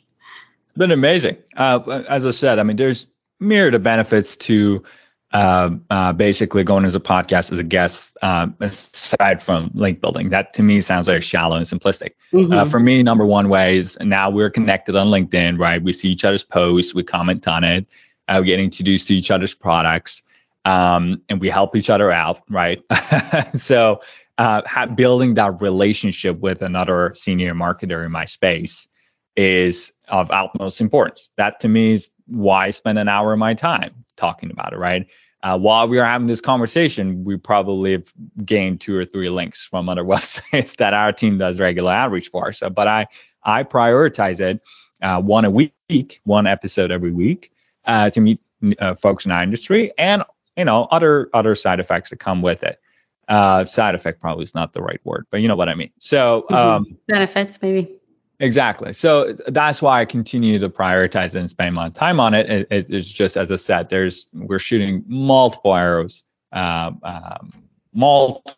Been 0.79 0.91
amazing. 0.91 1.35
Uh, 1.57 2.03
as 2.07 2.25
I 2.25 2.31
said, 2.31 2.57
I 2.57 2.63
mean, 2.63 2.77
there's 2.77 3.05
myriad 3.41 3.75
of 3.75 3.83
benefits 3.83 4.37
to 4.37 4.81
uh, 5.33 5.71
uh, 5.89 6.13
basically 6.13 6.63
going 6.63 6.85
as 6.85 6.95
a 6.95 7.01
podcast 7.01 7.51
as 7.51 7.59
a 7.59 7.65
guest, 7.65 8.17
um, 8.23 8.55
aside 8.61 9.43
from 9.43 9.71
link 9.73 9.99
building. 9.99 10.29
That 10.29 10.53
to 10.53 10.63
me 10.63 10.79
sounds 10.79 11.05
very 11.05 11.19
shallow 11.19 11.57
and 11.57 11.65
simplistic. 11.65 12.11
Mm-hmm. 12.31 12.53
Uh, 12.53 12.63
for 12.63 12.79
me, 12.79 13.03
number 13.03 13.25
one 13.25 13.49
way 13.49 13.75
is 13.75 13.97
now 13.99 14.29
we're 14.29 14.49
connected 14.49 14.95
on 14.95 15.07
LinkedIn, 15.07 15.59
right? 15.59 15.83
We 15.83 15.91
see 15.91 16.11
each 16.11 16.23
other's 16.23 16.45
posts, 16.45 16.95
we 16.95 17.03
comment 17.03 17.45
on 17.45 17.65
it, 17.65 17.85
uh, 18.29 18.37
we 18.39 18.47
get 18.47 18.61
introduced 18.61 19.07
to 19.07 19.15
each 19.15 19.31
other's 19.31 19.53
products, 19.53 20.23
um, 20.63 21.21
and 21.27 21.41
we 21.41 21.49
help 21.49 21.75
each 21.75 21.89
other 21.89 22.09
out, 22.09 22.41
right? 22.49 22.81
so 23.53 23.99
uh, 24.37 24.61
ha- 24.65 24.85
building 24.85 25.33
that 25.33 25.59
relationship 25.59 26.39
with 26.39 26.61
another 26.61 27.11
senior 27.15 27.53
marketer 27.53 28.05
in 28.05 28.13
my 28.13 28.23
space 28.23 28.87
is 29.39 29.93
of 30.09 30.31
utmost 30.31 30.81
importance. 30.81 31.29
That 31.37 31.61
to 31.61 31.69
me 31.69 31.93
is 31.93 32.11
why 32.27 32.65
I 32.65 32.69
spend 32.71 32.99
an 32.99 33.07
hour 33.07 33.31
of 33.31 33.39
my 33.39 33.53
time 33.53 34.03
talking 34.17 34.51
about 34.51 34.73
it, 34.73 34.77
right? 34.77 35.07
Uh, 35.41 35.57
while 35.57 35.87
we 35.87 35.97
are 35.97 36.05
having 36.05 36.27
this 36.27 36.41
conversation, 36.41 37.23
we 37.23 37.37
probably 37.37 37.93
have 37.93 38.13
gained 38.43 38.81
two 38.81 38.93
or 38.93 39.05
three 39.05 39.29
links 39.29 39.63
from 39.63 39.87
other 39.87 40.03
websites 40.15 40.75
that 40.77 40.93
our 40.93 41.13
team 41.13 41.37
does 41.37 41.57
regular 41.57 41.93
outreach 41.93 42.27
for. 42.27 42.51
So, 42.51 42.69
but 42.69 42.89
I 42.89 43.07
I 43.41 43.63
prioritize 43.63 44.41
it 44.41 44.61
uh, 45.01 45.21
one 45.21 45.45
a 45.45 45.49
week, 45.49 46.19
one 46.25 46.45
episode 46.45 46.91
every 46.91 47.11
week 47.11 47.53
uh, 47.85 48.09
to 48.09 48.19
meet 48.19 48.41
uh, 48.77 48.95
folks 48.95 49.25
in 49.25 49.31
our 49.31 49.41
industry, 49.41 49.93
and 49.97 50.23
you 50.57 50.65
know 50.65 50.85
other 50.91 51.29
other 51.33 51.55
side 51.55 51.79
effects 51.79 52.09
that 52.09 52.17
come 52.17 52.41
with 52.41 52.63
it. 52.63 52.77
Uh, 53.29 53.63
side 53.63 53.95
effect 53.95 54.19
probably 54.19 54.43
is 54.43 54.53
not 54.53 54.73
the 54.73 54.81
right 54.81 54.99
word, 55.05 55.27
but 55.29 55.39
you 55.39 55.47
know 55.47 55.55
what 55.55 55.69
I 55.69 55.75
mean. 55.75 55.91
So 55.99 56.41
mm-hmm. 56.41 56.55
um, 56.55 56.97
benefits 57.07 57.57
maybe. 57.61 57.98
Exactly. 58.39 58.93
So 58.93 59.33
that's 59.33 59.81
why 59.81 59.99
I 59.99 60.05
continue 60.05 60.59
to 60.59 60.69
prioritize 60.69 61.35
and 61.35 61.49
spend 61.49 61.75
my 61.75 61.89
time 61.89 62.19
on 62.19 62.33
it. 62.33 62.49
it 62.49 62.67
it's 62.89 63.09
just 63.09 63.35
as 63.35 63.51
I 63.51 63.57
said, 63.57 63.89
there's 63.89 64.27
we're 64.33 64.59
shooting 64.59 65.03
multiple 65.07 65.75
arrows, 65.75 66.23
um, 66.53 66.99
um, 67.03 67.53
multiple. 67.93 68.55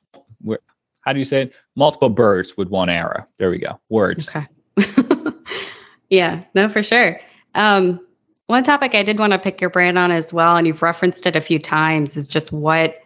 How 1.02 1.14
do 1.14 1.20
you 1.20 1.26
say 1.26 1.44
it? 1.44 1.56
Multiple 1.76 2.10
birds 2.10 2.56
with 2.56 2.70
one 2.70 2.90
arrow. 2.90 3.26
There 3.38 3.50
we 3.50 3.58
go. 3.58 3.80
Words. 3.90 4.30
Okay. 4.30 4.48
yeah. 6.12 6.44
No, 6.54 6.70
for 6.70 6.84
sure. 6.84 7.20
Um, 7.56 8.06
one 8.46 8.64
topic 8.64 8.94
I 8.94 9.02
did 9.02 9.18
want 9.18 9.34
to 9.34 9.40
pick 9.40 9.62
your 9.62 9.72
brand 9.72 9.98
on 9.98 10.12
as 10.12 10.32
well, 10.32 10.58
and 10.58 10.68
you've 10.68 10.84
referenced 10.84 11.26
it 11.26 11.36
a 11.36 11.42
few 11.42 11.58
times, 11.58 12.18
is 12.18 12.28
just 12.28 12.52
what 12.52 13.00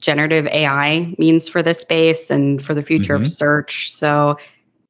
generative 0.00 0.46
AI 0.46 1.14
means 1.16 1.48
for 1.48 1.62
this 1.62 1.80
space 1.80 2.30
and 2.30 2.62
for 2.62 2.74
the 2.74 2.82
future 2.82 3.14
mm-hmm. 3.14 3.22
of 3.22 3.30
search. 3.32 3.92
So 3.92 4.36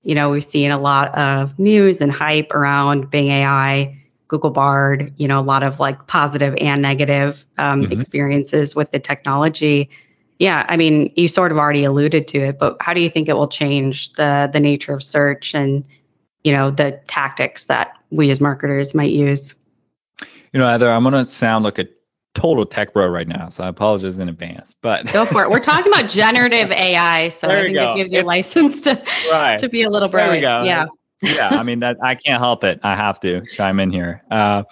you 0.02 0.14
know, 0.14 0.30
we've 0.30 0.44
seen 0.44 0.70
a 0.70 0.78
lot 0.78 1.16
of 1.16 1.58
news 1.58 2.00
and 2.00 2.10
hype 2.10 2.52
around 2.52 3.10
Bing 3.10 3.28
AI, 3.30 3.98
Google 4.28 4.50
Bard, 4.50 5.14
you 5.16 5.28
know, 5.28 5.38
a 5.38 5.42
lot 5.42 5.62
of 5.62 5.78
like 5.78 6.06
positive 6.06 6.54
and 6.60 6.82
negative 6.82 7.44
um, 7.58 7.82
mm-hmm. 7.82 7.92
experiences 7.92 8.74
with 8.74 8.90
the 8.90 8.98
technology. 8.98 9.90
Yeah, 10.38 10.64
I 10.68 10.76
mean, 10.76 11.12
you 11.16 11.28
sort 11.28 11.52
of 11.52 11.58
already 11.58 11.84
alluded 11.84 12.28
to 12.28 12.38
it, 12.38 12.58
but 12.58 12.78
how 12.80 12.94
do 12.94 13.00
you 13.00 13.10
think 13.10 13.28
it 13.28 13.36
will 13.36 13.48
change 13.48 14.12
the 14.14 14.50
the 14.52 14.58
nature 14.58 14.94
of 14.94 15.02
search 15.02 15.54
and 15.54 15.84
you 16.42 16.52
know 16.52 16.70
the 16.70 17.00
tactics 17.06 17.66
that 17.66 17.96
we 18.10 18.30
as 18.30 18.40
marketers 18.40 18.94
might 18.94 19.12
use? 19.12 19.54
You 20.52 20.60
know, 20.60 20.66
Heather, 20.66 20.90
I'm 20.90 21.04
going 21.04 21.24
to 21.24 21.30
sound 21.30 21.64
like 21.64 21.78
a 21.78 21.86
total 22.34 22.64
tech 22.64 22.92
bro 22.92 23.06
right 23.06 23.28
now, 23.28 23.48
so 23.48 23.64
I 23.64 23.68
apologize 23.68 24.18
in 24.18 24.28
advance. 24.28 24.74
But 24.80 25.12
go 25.12 25.24
for 25.24 25.42
it. 25.42 25.50
We're 25.50 25.60
talking 25.60 25.92
about 25.92 26.08
generative 26.08 26.70
AI, 26.70 27.28
so 27.28 27.48
I 27.48 27.62
think 27.62 27.76
it 27.76 27.96
gives 27.96 28.12
you 28.12 28.22
a 28.22 28.24
license 28.24 28.82
to 28.82 29.02
right. 29.30 29.58
to 29.58 29.68
be 29.68 29.82
a 29.82 29.90
little 29.90 30.08
bro. 30.08 30.32
Yeah. 30.32 30.86
yeah, 31.20 31.48
I 31.50 31.62
mean 31.62 31.80
that 31.80 31.98
I 32.02 32.14
can't 32.14 32.40
help 32.40 32.64
it. 32.64 32.80
I 32.82 32.96
have 32.96 33.20
to 33.20 33.42
chime 33.54 33.80
in 33.80 33.90
here. 33.90 34.22
Uh, 34.30 34.64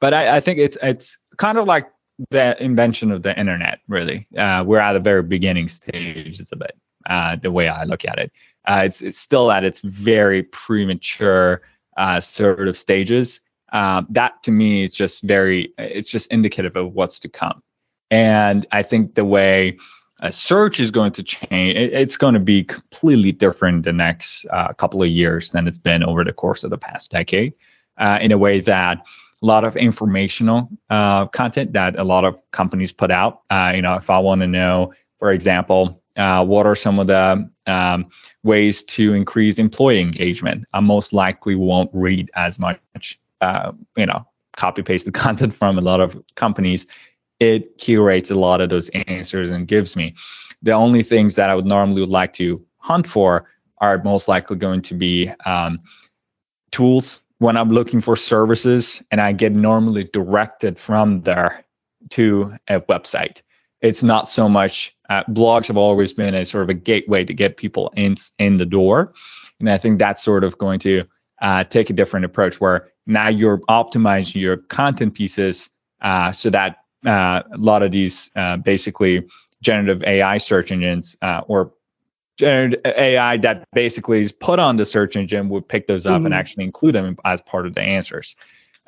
but 0.00 0.14
I, 0.14 0.36
I, 0.36 0.40
think 0.40 0.58
it's 0.58 0.78
it's 0.82 1.18
kind 1.36 1.58
of 1.58 1.66
like 1.66 1.88
the 2.30 2.62
invention 2.62 3.10
of 3.10 3.22
the 3.22 3.38
internet. 3.38 3.80
Really, 3.88 4.26
uh, 4.36 4.64
we're 4.66 4.78
at 4.78 4.94
the 4.94 5.00
very 5.00 5.22
beginning 5.22 5.68
stages 5.68 6.52
of 6.52 6.62
it. 6.62 6.76
Uh, 7.08 7.36
the 7.36 7.50
way 7.50 7.68
I 7.68 7.84
look 7.84 8.04
at 8.04 8.18
it, 8.18 8.32
uh, 8.66 8.82
it's 8.84 9.02
it's 9.02 9.18
still 9.18 9.50
at 9.50 9.64
its 9.64 9.80
very 9.80 10.42
premature 10.44 11.62
uh, 11.96 12.20
sort 12.20 12.68
of 12.68 12.78
stages 12.78 13.40
um, 13.72 14.06
that 14.10 14.42
to 14.44 14.50
me 14.50 14.84
is 14.84 14.94
just 14.94 15.22
very 15.22 15.72
it's 15.78 16.08
just 16.08 16.30
indicative 16.32 16.76
of 16.76 16.92
what's 16.92 17.20
to 17.20 17.28
come. 17.28 17.62
And 18.10 18.66
i 18.72 18.82
think 18.82 19.14
the 19.14 19.24
way 19.24 19.78
a 20.20 20.30
search 20.30 20.80
is 20.80 20.90
going 20.90 21.12
to 21.12 21.22
change 21.22 21.76
it, 21.76 21.92
it's 21.92 22.16
going 22.16 22.34
to 22.34 22.40
be 22.40 22.64
completely 22.64 23.32
different 23.32 23.84
the 23.84 23.92
next 23.92 24.46
uh, 24.50 24.72
couple 24.74 25.02
of 25.02 25.08
years 25.08 25.52
than 25.52 25.66
it's 25.66 25.78
been 25.78 26.02
over 26.04 26.24
the 26.24 26.32
course 26.32 26.64
of 26.64 26.70
the 26.70 26.78
past 26.78 27.10
decade 27.10 27.54
uh, 27.98 28.18
in 28.20 28.32
a 28.32 28.38
way 28.38 28.60
that 28.60 28.98
a 29.42 29.46
lot 29.46 29.64
of 29.64 29.76
informational 29.76 30.68
uh, 30.90 31.26
content 31.26 31.72
that 31.72 31.98
a 31.98 32.04
lot 32.04 32.24
of 32.24 32.38
companies 32.50 32.92
put 32.92 33.10
out 33.10 33.42
uh, 33.50 33.72
you 33.74 33.82
know 33.82 33.94
if 33.94 34.10
i 34.10 34.18
want 34.18 34.40
to 34.40 34.46
know 34.46 34.92
for 35.18 35.32
example 35.32 36.00
uh, 36.16 36.44
what 36.44 36.66
are 36.66 36.74
some 36.74 36.98
of 36.98 37.06
the 37.06 37.50
um, 37.66 38.06
ways 38.42 38.82
to 38.82 39.14
increase 39.14 39.58
employee 39.58 40.00
engagement? 40.00 40.66
I 40.72 40.80
most 40.80 41.12
likely 41.12 41.54
won't 41.54 41.90
read 41.92 42.30
as 42.34 42.58
much 42.58 43.18
uh, 43.40 43.72
you 43.96 44.06
know, 44.06 44.26
copy 44.56 44.82
paste 44.82 45.06
the 45.06 45.12
content 45.26 45.54
from 45.54 45.78
a 45.78 45.82
lot 45.82 46.00
of 46.00 46.22
companies, 46.34 46.86
it 47.38 47.78
curates 47.78 48.30
a 48.30 48.34
lot 48.34 48.60
of 48.60 48.68
those 48.68 48.90
answers 48.90 49.50
and 49.50 49.66
gives 49.66 49.96
me. 49.96 50.14
The 50.62 50.72
only 50.72 51.02
things 51.02 51.36
that 51.36 51.48
I 51.48 51.54
would 51.54 51.66
normally 51.66 52.02
would 52.02 52.10
like 52.10 52.34
to 52.34 52.64
hunt 52.78 53.06
for 53.06 53.46
are 53.78 54.02
most 54.02 54.28
likely 54.28 54.56
going 54.56 54.82
to 54.82 54.94
be 54.94 55.30
um, 55.46 55.80
tools 56.70 57.22
when 57.38 57.56
I'm 57.56 57.70
looking 57.70 58.02
for 58.02 58.16
services 58.16 59.02
and 59.10 59.20
I 59.20 59.32
get 59.32 59.52
normally 59.52 60.04
directed 60.04 60.78
from 60.78 61.22
there 61.22 61.64
to 62.10 62.56
a 62.68 62.80
website. 62.82 63.40
It's 63.80 64.02
not 64.02 64.28
so 64.28 64.48
much 64.48 64.94
uh, 65.08 65.24
blogs 65.24 65.68
have 65.68 65.78
always 65.78 66.12
been 66.12 66.34
a 66.34 66.44
sort 66.44 66.64
of 66.64 66.68
a 66.68 66.74
gateway 66.74 67.24
to 67.24 67.32
get 67.32 67.56
people 67.56 67.92
in 67.96 68.16
in 68.38 68.58
the 68.58 68.66
door, 68.66 69.14
and 69.58 69.70
I 69.70 69.78
think 69.78 69.98
that's 69.98 70.22
sort 70.22 70.44
of 70.44 70.58
going 70.58 70.80
to 70.80 71.04
uh, 71.40 71.64
take 71.64 71.88
a 71.88 71.94
different 71.94 72.26
approach 72.26 72.60
where 72.60 72.88
now 73.06 73.28
you're 73.28 73.58
optimizing 73.58 74.40
your 74.40 74.56
content 74.56 75.14
pieces 75.14 75.70
uh, 76.00 76.32
so 76.32 76.50
that 76.50 76.78
uh, 77.06 77.42
a 77.52 77.58
lot 77.58 77.82
of 77.82 77.90
these 77.90 78.30
uh, 78.36 78.56
basically 78.56 79.26
generative 79.62 80.02
AI 80.02 80.38
search 80.38 80.72
engines 80.72 81.16
uh, 81.22 81.42
or 81.46 81.72
generative 82.38 82.80
AI 82.84 83.36
that 83.38 83.64
basically 83.72 84.20
is 84.20 84.32
put 84.32 84.58
on 84.58 84.76
the 84.76 84.84
search 84.84 85.16
engine 85.16 85.48
would 85.48 85.68
pick 85.68 85.86
those 85.86 86.06
up 86.06 86.16
mm-hmm. 86.16 86.26
and 86.26 86.34
actually 86.34 86.64
include 86.64 86.94
them 86.94 87.16
as 87.24 87.40
part 87.40 87.66
of 87.66 87.74
the 87.74 87.82
answers. 87.82 88.36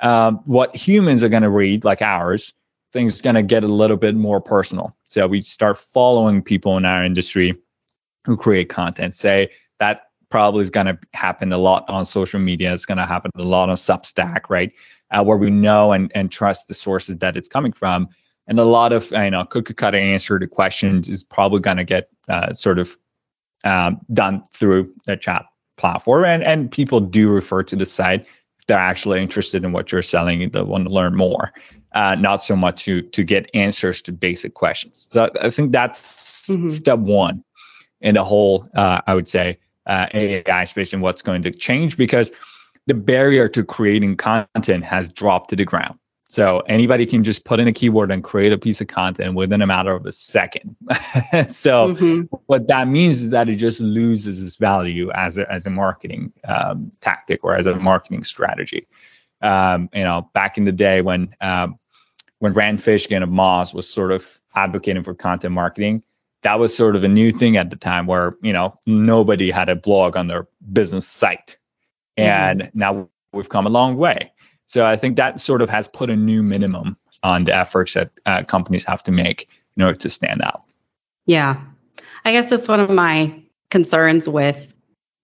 Um, 0.01 0.41
what 0.47 0.75
humans 0.75 1.23
are 1.23 1.29
going 1.29 1.43
to 1.43 1.51
read, 1.51 1.85
like 1.85 2.03
ours, 2.03 2.55
things 2.93 3.21
going 3.21 3.37
to 3.37 3.43
get 3.43 3.65
a 3.65 3.69
little 3.69 3.97
bit 3.97 4.15
more 4.15 4.41
personal. 4.41 4.97
So 5.05 5.27
we 5.27 5.43
start 5.43 5.79
following 5.79 6.43
people 6.43 6.77
in 6.77 6.85
our 6.85 7.05
industry 7.05 7.57
who 8.25 8.37
create 8.37 8.69
content. 8.69 9.15
Say 9.15 9.51
probably 10.33 10.63
is 10.63 10.71
going 10.71 10.87
to 10.87 10.99
happen 11.13 11.53
a 11.53 11.59
lot 11.59 11.85
on 11.91 12.07
social 12.07 12.41
media. 12.41 12.73
It's 12.73 12.87
going 12.87 12.97
to 12.97 13.05
happen 13.05 13.31
a 13.37 13.43
lot 13.43 13.69
on 13.69 13.77
Substack, 13.77 14.49
right? 14.49 14.73
Uh, 15.11 15.23
where 15.23 15.37
we 15.37 15.51
know 15.51 15.93
and, 15.93 16.11
and 16.15 16.33
trust 16.33 16.69
the 16.69 16.75
sources 16.75 17.19
that 17.19 17.37
it's 17.37 17.49
coming 17.49 17.73
from. 17.73 18.09
And 18.47 18.59
a 18.59 18.65
lot 18.65 18.95
of 18.95 19.13
you 19.13 19.31
know 19.31 19.45
cookie 19.45 19.75
cutter 19.75 19.99
answer 19.99 20.39
to 20.39 20.49
questions 20.49 21.09
is 21.11 21.23
probably 21.23 21.61
going 21.61 21.77
to 21.77 21.85
get 21.85 22.09
uh, 22.29 22.55
sort 22.55 22.79
of 22.79 22.97
um, 23.63 24.01
done 24.13 24.43
through 24.53 24.95
the 25.07 25.17
chat 25.19 25.45
platform. 25.77 26.25
And 26.25 26.43
and 26.43 26.71
people 26.71 27.01
do 27.01 27.31
refer 27.31 27.63
to 27.65 27.77
the 27.77 27.85
site 27.85 28.23
if 28.59 28.67
they're 28.67 28.79
actually 28.79 29.21
interested 29.21 29.65
in 29.65 29.73
what 29.73 29.93
you're 29.93 30.01
selling. 30.01 30.49
They 30.51 30.63
want 30.63 30.89
to 30.89 30.95
learn 30.95 31.15
more, 31.15 31.53
uh, 31.95 32.15
not 32.15 32.43
so 32.43 32.57
much 32.57 32.85
to 32.87 33.03
to 33.03 33.23
get 33.23 33.51
answers 33.53 34.01
to 34.03 34.13
basic 34.13 34.55
questions. 34.55 35.09
So 35.11 35.31
I 35.41 35.51
think 35.51 35.73
that's 35.73 36.49
mm-hmm. 36.49 36.69
step 36.69 36.99
one 36.99 37.45
in 38.01 38.15
the 38.15 38.25
whole. 38.25 38.67
Uh, 38.75 39.03
I 39.07 39.15
would 39.15 39.29
say 39.29 39.59
uh, 39.87 40.07
AI 40.13 40.65
space 40.65 40.93
and 40.93 41.03
what's 41.03 41.23
going 41.23 41.43
to 41.43 41.51
change 41.51 41.97
because 41.97 42.31
the 42.87 42.95
barrier 42.95 43.49
to 43.49 43.65
creating 43.65 44.17
content 44.17 44.85
has 44.85 45.13
dropped 45.13 45.51
to 45.51 45.57
the 45.57 45.65
ground. 45.65 45.99
So 46.33 46.61
anybody 46.61 47.05
can 47.05 47.25
just 47.25 47.45
put 47.45 47.61
in 47.61 47.69
a 47.69 47.75
keyword 47.75 48.11
and 48.11 48.25
create 48.25 48.55
a 48.55 48.59
piece 48.59 48.81
of 48.81 48.87
content 48.87 49.35
within 49.35 49.61
a 49.61 49.67
matter 49.67 49.95
of 49.95 50.07
a 50.07 50.13
second. 50.13 50.77
so 51.49 51.93
mm-hmm. 51.95 52.23
what 52.47 52.69
that 52.69 52.89
means 52.89 53.21
is 53.21 53.31
that 53.31 53.51
it 53.51 53.57
just 53.57 53.81
loses 53.81 54.43
its 54.43 54.57
value 54.57 55.11
as 55.13 55.37
a, 55.37 55.53
as 55.53 55.67
a 55.67 55.71
marketing 55.71 56.33
um, 56.49 56.91
tactic 57.03 57.45
or 57.45 57.55
as 57.55 57.67
a 57.67 57.77
marketing 57.77 58.25
strategy. 58.25 58.87
Um, 59.43 59.91
you 59.93 60.05
know, 60.05 60.31
back 60.33 60.57
in 60.57 60.65
the 60.65 60.73
day 60.73 61.03
when 61.03 61.37
um, 61.43 61.79
when 62.39 62.55
Rand 62.55 62.79
Fishkin 62.79 63.23
of 63.23 63.29
Moz 63.29 63.75
was 63.75 63.87
sort 63.87 64.11
of 64.11 64.41
advocating 64.55 65.03
for 65.03 65.15
content 65.15 65.53
marketing, 65.53 66.03
that 66.43 66.59
was 66.59 66.77
sort 66.77 66.97
of 66.97 67.05
a 67.05 67.09
new 67.09 67.33
thing 67.33 67.57
at 67.57 67.71
the 67.71 67.77
time 67.77 68.07
where, 68.07 68.37
you 68.43 68.53
know, 68.53 68.79
nobody 68.87 69.51
had 69.51 69.69
a 69.69 69.77
blog 69.77 70.17
on 70.17 70.27
their 70.27 70.47
business 70.73 71.07
site. 71.07 71.57
Mm-hmm. 72.19 72.29
And 72.29 72.61
mm-hmm. 72.63 72.79
now 72.79 73.09
we've 73.33 73.49
come 73.49 73.67
a 73.67 73.71
long 73.71 73.97
way. 73.97 74.33
So 74.67 74.85
I 74.85 74.97
think 74.97 75.17
that 75.17 75.41
sort 75.41 75.63
of 75.63 75.71
has 75.71 75.89
put 75.89 76.11
a 76.11 76.17
new 76.17 76.43
minimum 76.43 76.97
on 77.23 77.45
the 77.45 77.57
efforts 77.57 77.95
that 77.95 78.11
uh, 78.27 78.43
companies 78.45 78.85
have 78.85 79.03
to 79.05 79.13
make 79.13 79.49
in 79.77 79.83
order 79.83 79.99
to 79.99 80.11
stand 80.11 80.43
out. 80.43 80.63
Yeah. 81.27 81.61
I 82.25 82.33
guess 82.33 82.47
that's 82.47 82.69
one 82.69 82.81
of 82.81 82.91
my 82.91 83.43
concerns 83.71 84.29
with, 84.29 84.75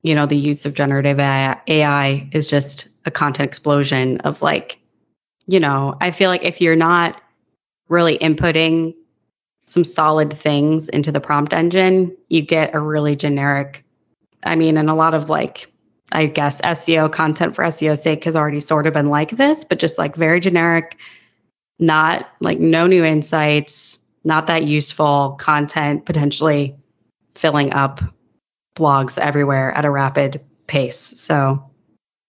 you 0.02 0.14
know, 0.14 0.26
the 0.26 0.36
use 0.36 0.66
of 0.66 0.74
generative 0.74 1.18
AI 1.18 2.28
is 2.32 2.46
just 2.46 2.88
a 3.04 3.10
content 3.10 3.48
explosion 3.48 4.18
of 4.20 4.42
like, 4.42 4.78
you 5.46 5.60
know, 5.60 5.96
I 6.00 6.12
feel 6.12 6.30
like 6.30 6.44
if 6.44 6.60
you're 6.60 6.76
not 6.76 7.20
really 7.88 8.18
inputting 8.18 8.94
some 9.68 9.84
solid 9.84 10.32
things 10.32 10.88
into 10.88 11.12
the 11.12 11.20
prompt 11.20 11.52
engine, 11.52 12.16
you 12.28 12.42
get 12.42 12.74
a 12.74 12.80
really 12.80 13.16
generic, 13.16 13.84
I 14.42 14.56
mean, 14.56 14.78
and 14.78 14.88
a 14.88 14.94
lot 14.94 15.14
of 15.14 15.28
like, 15.28 15.70
I 16.10 16.24
guess 16.26 16.62
SEO 16.62 17.12
content 17.12 17.54
for 17.54 17.64
SEO 17.64 17.98
sake 17.98 18.24
has 18.24 18.34
already 18.34 18.60
sort 18.60 18.86
of 18.86 18.94
been 18.94 19.10
like 19.10 19.30
this, 19.30 19.64
but 19.64 19.78
just 19.78 19.98
like 19.98 20.16
very 20.16 20.40
generic, 20.40 20.96
not 21.78 22.28
like 22.40 22.58
no 22.58 22.86
new 22.86 23.04
insights, 23.04 23.98
not 24.24 24.46
that 24.46 24.64
useful 24.64 25.32
content, 25.32 26.06
potentially 26.06 26.76
filling 27.34 27.74
up 27.74 28.00
blogs 28.74 29.18
everywhere 29.18 29.70
at 29.72 29.84
a 29.84 29.90
rapid 29.90 30.40
pace. 30.66 30.96
So, 30.98 31.70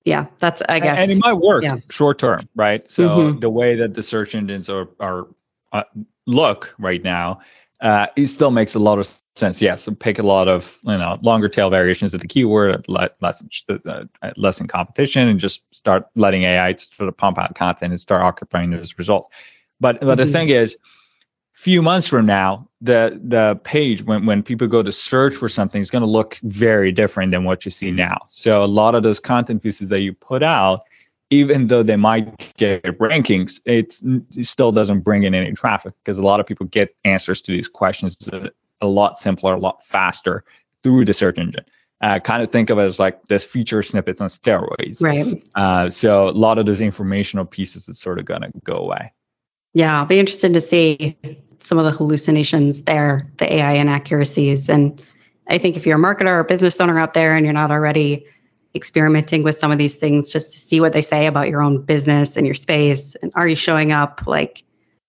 yeah, 0.03 0.25
that's 0.39 0.61
I 0.67 0.79
guess. 0.79 0.99
And 0.99 1.11
it 1.11 1.19
might 1.19 1.33
work 1.33 1.63
yeah. 1.63 1.77
short 1.89 2.19
term, 2.19 2.49
right? 2.53 2.89
So 2.91 3.07
mm-hmm. 3.07 3.39
the 3.39 3.49
way 3.49 3.75
that 3.77 3.93
the 3.93 4.03
search 4.03 4.35
engines 4.35 4.69
are 4.69 4.89
are 4.99 5.27
uh, 5.71 5.83
look 6.29 6.73
right 6.77 7.03
now, 7.03 7.41
uh, 7.81 8.07
it 8.15 8.27
still 8.27 8.51
makes 8.51 8.75
a 8.75 8.79
lot 8.79 8.99
of 8.99 9.07
sense. 9.35 9.61
Yeah, 9.61 9.75
so 9.75 9.93
pick 9.93 10.19
a 10.19 10.23
lot 10.23 10.47
of 10.47 10.79
you 10.83 10.97
know 10.97 11.17
longer 11.21 11.47
tail 11.47 11.69
variations 11.69 12.13
of 12.13 12.21
the 12.21 12.27
keyword, 12.27 12.85
less 12.87 13.43
uh, 13.69 14.03
less 14.35 14.59
in 14.59 14.67
competition, 14.67 15.27
and 15.27 15.39
just 15.39 15.63
start 15.73 16.07
letting 16.15 16.43
AI 16.43 16.75
sort 16.75 17.07
of 17.07 17.17
pump 17.17 17.37
out 17.37 17.55
content 17.55 17.91
and 17.91 17.99
start 17.99 18.21
occupying 18.21 18.69
those 18.71 18.97
results. 18.97 19.29
But 19.79 20.01
but 20.01 20.17
mm-hmm. 20.17 20.27
the 20.27 20.31
thing 20.31 20.49
is, 20.49 20.75
few 21.53 21.81
months 21.81 22.07
from 22.07 22.25
now, 22.25 22.67
the 22.81 23.17
the 23.23 23.59
page 23.63 24.03
when 24.03 24.25
when 24.25 24.43
people 24.43 24.67
go 24.67 24.83
to 24.83 24.91
search 24.91 25.35
for 25.35 25.47
something 25.47 25.81
is 25.81 25.89
going 25.89 26.01
to 26.01 26.09
look 26.09 26.37
very 26.43 26.91
different 26.91 27.31
than 27.31 27.45
what 27.45 27.63
you 27.63 27.71
see 27.71 27.91
now. 27.91 28.25
So 28.27 28.63
a 28.63 28.67
lot 28.67 28.93
of 28.93 29.03
those 29.03 29.21
content 29.21 29.63
pieces 29.63 29.87
that 29.89 30.01
you 30.01 30.13
put 30.13 30.43
out 30.43 30.83
even 31.29 31.67
though 31.67 31.83
they 31.83 31.95
might 31.95 32.53
get 32.57 32.83
rankings, 32.83 33.59
it 33.65 33.93
still 34.43 34.71
doesn't 34.71 35.01
bring 35.01 35.23
in 35.23 35.35
any 35.35 35.53
traffic 35.53 35.93
because 36.03 36.17
a 36.17 36.23
lot 36.23 36.39
of 36.39 36.45
people 36.45 36.65
get 36.65 36.95
answers 37.03 37.41
to 37.41 37.51
these 37.51 37.67
questions 37.67 38.29
a 38.81 38.87
lot 38.87 39.17
simpler, 39.17 39.53
a 39.53 39.59
lot 39.59 39.83
faster 39.85 40.43
through 40.83 41.05
the 41.05 41.13
search 41.13 41.37
engine. 41.37 41.65
Uh, 42.01 42.17
kind 42.19 42.41
of 42.41 42.49
think 42.49 42.69
of 42.69 42.77
it 42.77 42.83
as 42.83 42.97
like 42.97 43.25
this 43.25 43.43
feature 43.43 43.83
snippets 43.83 44.21
on 44.21 44.29
steroids. 44.29 45.03
Right. 45.03 45.43
Uh, 45.53 45.89
so 45.89 46.29
a 46.29 46.31
lot 46.31 46.57
of 46.57 46.65
those 46.65 46.79
informational 46.79 47.45
pieces 47.45 47.89
is 47.89 47.99
sort 47.99 48.19
of 48.19 48.25
going 48.25 48.41
to 48.41 48.51
go 48.63 48.77
away. 48.77 49.13
Yeah, 49.73 49.99
I'll 49.99 50.05
be 50.05 50.17
interested 50.17 50.53
to 50.53 50.61
see 50.61 51.17
some 51.59 51.77
of 51.77 51.85
the 51.85 51.91
hallucinations 51.91 52.83
there, 52.83 53.31
the 53.37 53.53
AI 53.53 53.73
inaccuracies. 53.73 54.69
And 54.69 55.03
I 55.47 55.57
think 55.57 55.75
if 55.75 55.85
you're 55.85 55.97
a 55.97 56.01
marketer 56.01 56.27
or 56.27 56.39
a 56.39 56.45
business 56.45 56.79
owner 56.79 56.97
out 56.97 57.13
there 57.13 57.35
and 57.35 57.45
you're 57.45 57.53
not 57.53 57.69
already 57.69 58.25
experimenting 58.75 59.43
with 59.43 59.55
some 59.55 59.71
of 59.71 59.77
these 59.77 59.95
things 59.95 60.31
just 60.31 60.53
to 60.53 60.59
see 60.59 60.79
what 60.79 60.93
they 60.93 61.01
say 61.01 61.25
about 61.27 61.49
your 61.49 61.61
own 61.61 61.81
business 61.81 62.37
and 62.37 62.45
your 62.45 62.55
space? 62.55 63.15
And 63.15 63.31
are 63.35 63.47
you 63.47 63.55
showing 63.55 63.91
up? 63.91 64.27
Like 64.27 64.63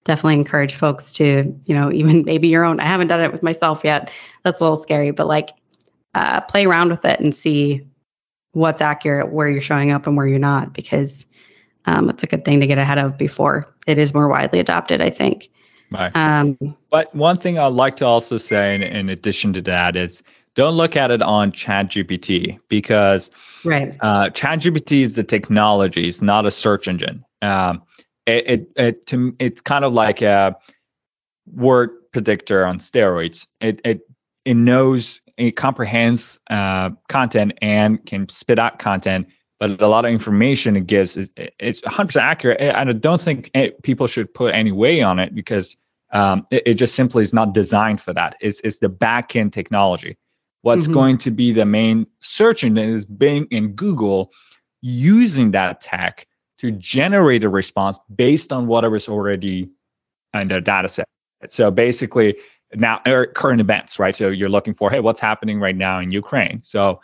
definitely 0.04 0.34
encourage 0.34 0.74
folks 0.74 1.12
to 1.12 1.58
you 1.64 1.74
know 1.74 1.92
even 1.92 2.24
maybe 2.24 2.48
your 2.48 2.64
own 2.64 2.80
i 2.80 2.84
haven't 2.84 3.08
done 3.08 3.20
it 3.20 3.32
with 3.32 3.42
myself 3.42 3.82
yet. 3.84 4.10
That's 4.42 4.60
a 4.60 4.64
little 4.64 4.76
scary 4.76 5.10
but 5.10 5.26
like 5.26 5.50
uh, 6.12 6.40
play 6.40 6.64
around 6.64 6.90
with 6.90 7.04
it 7.04 7.20
and 7.20 7.32
see 7.32 7.86
what's 8.52 8.80
accurate 8.80 9.30
where 9.30 9.48
you're 9.48 9.60
showing 9.60 9.92
up 9.92 10.08
and 10.08 10.16
where 10.16 10.26
you're 10.26 10.40
not 10.40 10.72
because 10.72 11.24
um, 11.86 12.10
it's 12.10 12.24
a 12.24 12.26
good 12.26 12.44
thing 12.44 12.60
to 12.60 12.66
get 12.66 12.78
ahead 12.78 12.98
of 12.98 13.16
before 13.16 13.72
it 13.86 13.96
is 13.96 14.12
more 14.12 14.28
widely 14.28 14.58
adopted 14.58 15.00
i 15.00 15.10
think. 15.10 15.48
Right. 15.92 16.14
Um, 16.14 16.56
but 16.90 17.14
one 17.14 17.38
thing 17.38 17.58
i'd 17.58 17.72
like 17.72 17.96
to 17.96 18.06
also 18.06 18.38
say 18.38 18.74
in, 18.74 18.82
in 18.82 19.08
addition 19.08 19.52
to 19.52 19.62
that 19.62 19.96
is 19.96 20.22
don't 20.60 20.76
look 20.76 20.94
at 20.94 21.10
it 21.10 21.22
on 21.22 21.52
ChatGPT 21.52 22.58
because 22.68 23.30
right. 23.64 23.96
uh, 23.98 24.28
ChatGPT 24.28 25.00
is 25.00 25.14
the 25.14 25.24
technology, 25.24 26.06
it's 26.06 26.20
not 26.20 26.44
a 26.44 26.50
search 26.50 26.86
engine. 26.86 27.24
Um, 27.40 27.84
it, 28.26 28.50
it, 28.50 28.72
it 28.76 29.06
to, 29.06 29.34
it's 29.38 29.62
kind 29.62 29.86
of 29.86 29.94
like 29.94 30.20
a 30.20 30.58
word 31.46 32.12
predictor 32.12 32.66
on 32.66 32.78
steroids. 32.78 33.46
It 33.62 33.80
it 33.86 34.00
it 34.44 34.52
knows 34.52 35.22
it 35.38 35.52
comprehends 35.52 36.38
uh, 36.50 36.90
content 37.08 37.52
and 37.62 38.04
can 38.04 38.28
spit 38.28 38.58
out 38.58 38.78
content, 38.78 39.28
but 39.58 39.80
a 39.80 39.86
lot 39.86 40.04
of 40.04 40.10
information 40.12 40.76
it 40.76 40.86
gives 40.86 41.16
is 41.16 41.30
it's 41.36 41.80
100% 41.80 42.20
accurate. 42.20 42.60
And 42.60 42.90
I 42.90 42.92
don't 42.92 43.20
think 43.20 43.50
it, 43.54 43.82
people 43.82 44.08
should 44.08 44.34
put 44.34 44.54
any 44.54 44.72
weight 44.72 45.00
on 45.00 45.20
it 45.20 45.34
because 45.34 45.78
um, 46.12 46.46
it, 46.50 46.64
it, 46.66 46.74
just 46.74 46.94
simply 46.94 47.22
is 47.22 47.32
not 47.32 47.54
designed 47.54 48.02
for 48.02 48.12
that. 48.12 48.36
It's, 48.42 48.60
it's 48.60 48.78
the 48.78 48.90
backend 48.90 49.52
technology. 49.52 50.18
What's 50.62 50.84
mm-hmm. 50.84 50.92
going 50.92 51.18
to 51.18 51.30
be 51.30 51.52
the 51.52 51.64
main 51.64 52.06
search 52.20 52.64
engine 52.64 52.90
is 52.90 53.04
Bing 53.04 53.48
and 53.50 53.74
Google 53.76 54.32
using 54.82 55.52
that 55.52 55.80
tech 55.80 56.26
to 56.58 56.70
generate 56.70 57.44
a 57.44 57.48
response 57.48 57.98
based 58.14 58.52
on 58.52 58.66
whatever's 58.66 59.08
already 59.08 59.70
in 60.34 60.48
their 60.48 60.60
data 60.60 60.88
set. 60.88 61.08
So 61.48 61.70
basically, 61.70 62.36
now 62.74 63.00
er, 63.06 63.26
current 63.26 63.60
events, 63.60 63.98
right? 63.98 64.14
So 64.14 64.28
you're 64.28 64.50
looking 64.50 64.74
for, 64.74 64.90
hey, 64.90 65.00
what's 65.00 65.20
happening 65.20 65.60
right 65.60 65.74
now 65.74 66.00
in 66.00 66.10
Ukraine? 66.12 66.60
So 66.62 67.00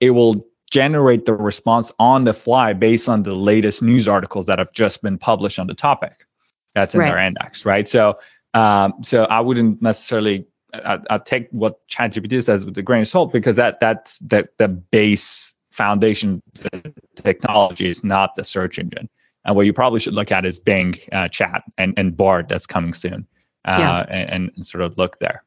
it 0.00 0.10
will 0.10 0.46
generate 0.70 1.26
the 1.26 1.34
response 1.34 1.92
on 1.98 2.24
the 2.24 2.32
fly 2.32 2.72
based 2.72 3.08
on 3.08 3.22
the 3.22 3.34
latest 3.34 3.82
news 3.82 4.08
articles 4.08 4.46
that 4.46 4.58
have 4.58 4.72
just 4.72 5.02
been 5.02 5.18
published 5.18 5.58
on 5.58 5.66
the 5.66 5.74
topic. 5.74 6.26
That's 6.74 6.94
in 6.94 7.00
right. 7.00 7.10
their 7.10 7.18
index, 7.18 7.64
right? 7.64 7.86
So, 7.86 8.18
um, 8.54 8.94
so 9.02 9.24
I 9.24 9.40
wouldn't 9.40 9.82
necessarily 9.82 10.46
I, 10.84 10.98
I 11.10 11.18
take 11.18 11.48
what 11.50 11.86
ChatGPT 11.88 12.42
says 12.42 12.64
with 12.64 12.76
a 12.78 12.82
grain 12.82 13.02
of 13.02 13.08
salt 13.08 13.32
because 13.32 13.56
that 13.56 13.80
that's 13.80 14.18
the 14.18 14.48
the 14.58 14.68
base 14.68 15.54
foundation 15.72 16.42
the 16.54 16.94
technology 17.16 17.90
is 17.90 18.04
not 18.04 18.36
the 18.36 18.44
search 18.44 18.78
engine. 18.78 19.08
And 19.44 19.56
what 19.56 19.66
you 19.66 19.72
probably 19.72 20.00
should 20.00 20.14
look 20.14 20.32
at 20.32 20.46
is 20.46 20.60
Bing 20.60 20.94
uh, 21.12 21.28
Chat 21.28 21.64
and 21.76 21.94
and 21.96 22.16
Bard 22.16 22.48
that's 22.48 22.66
coming 22.66 22.94
soon, 22.94 23.26
uh, 23.64 23.76
yeah. 23.78 23.98
and, 24.08 24.50
and 24.56 24.66
sort 24.66 24.82
of 24.82 24.96
look 24.96 25.18
there. 25.18 25.44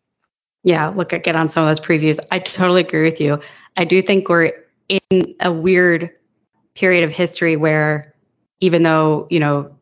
Yeah, 0.63 0.89
look 0.89 1.13
at 1.13 1.23
get 1.23 1.35
on 1.35 1.49
some 1.49 1.63
of 1.63 1.69
those 1.69 1.79
previews. 1.79 2.19
I 2.31 2.39
totally 2.39 2.81
agree 2.81 3.03
with 3.03 3.21
you. 3.21 3.39
I 3.75 3.85
do 3.85 4.01
think 4.01 4.29
we're 4.29 4.53
in 4.89 5.35
a 5.39 5.51
weird 5.51 6.11
period 6.75 7.03
of 7.03 7.11
history 7.11 7.55
where 7.55 8.13
even 8.59 8.83
though 8.83 9.27
you 9.29 9.39
know 9.39 9.75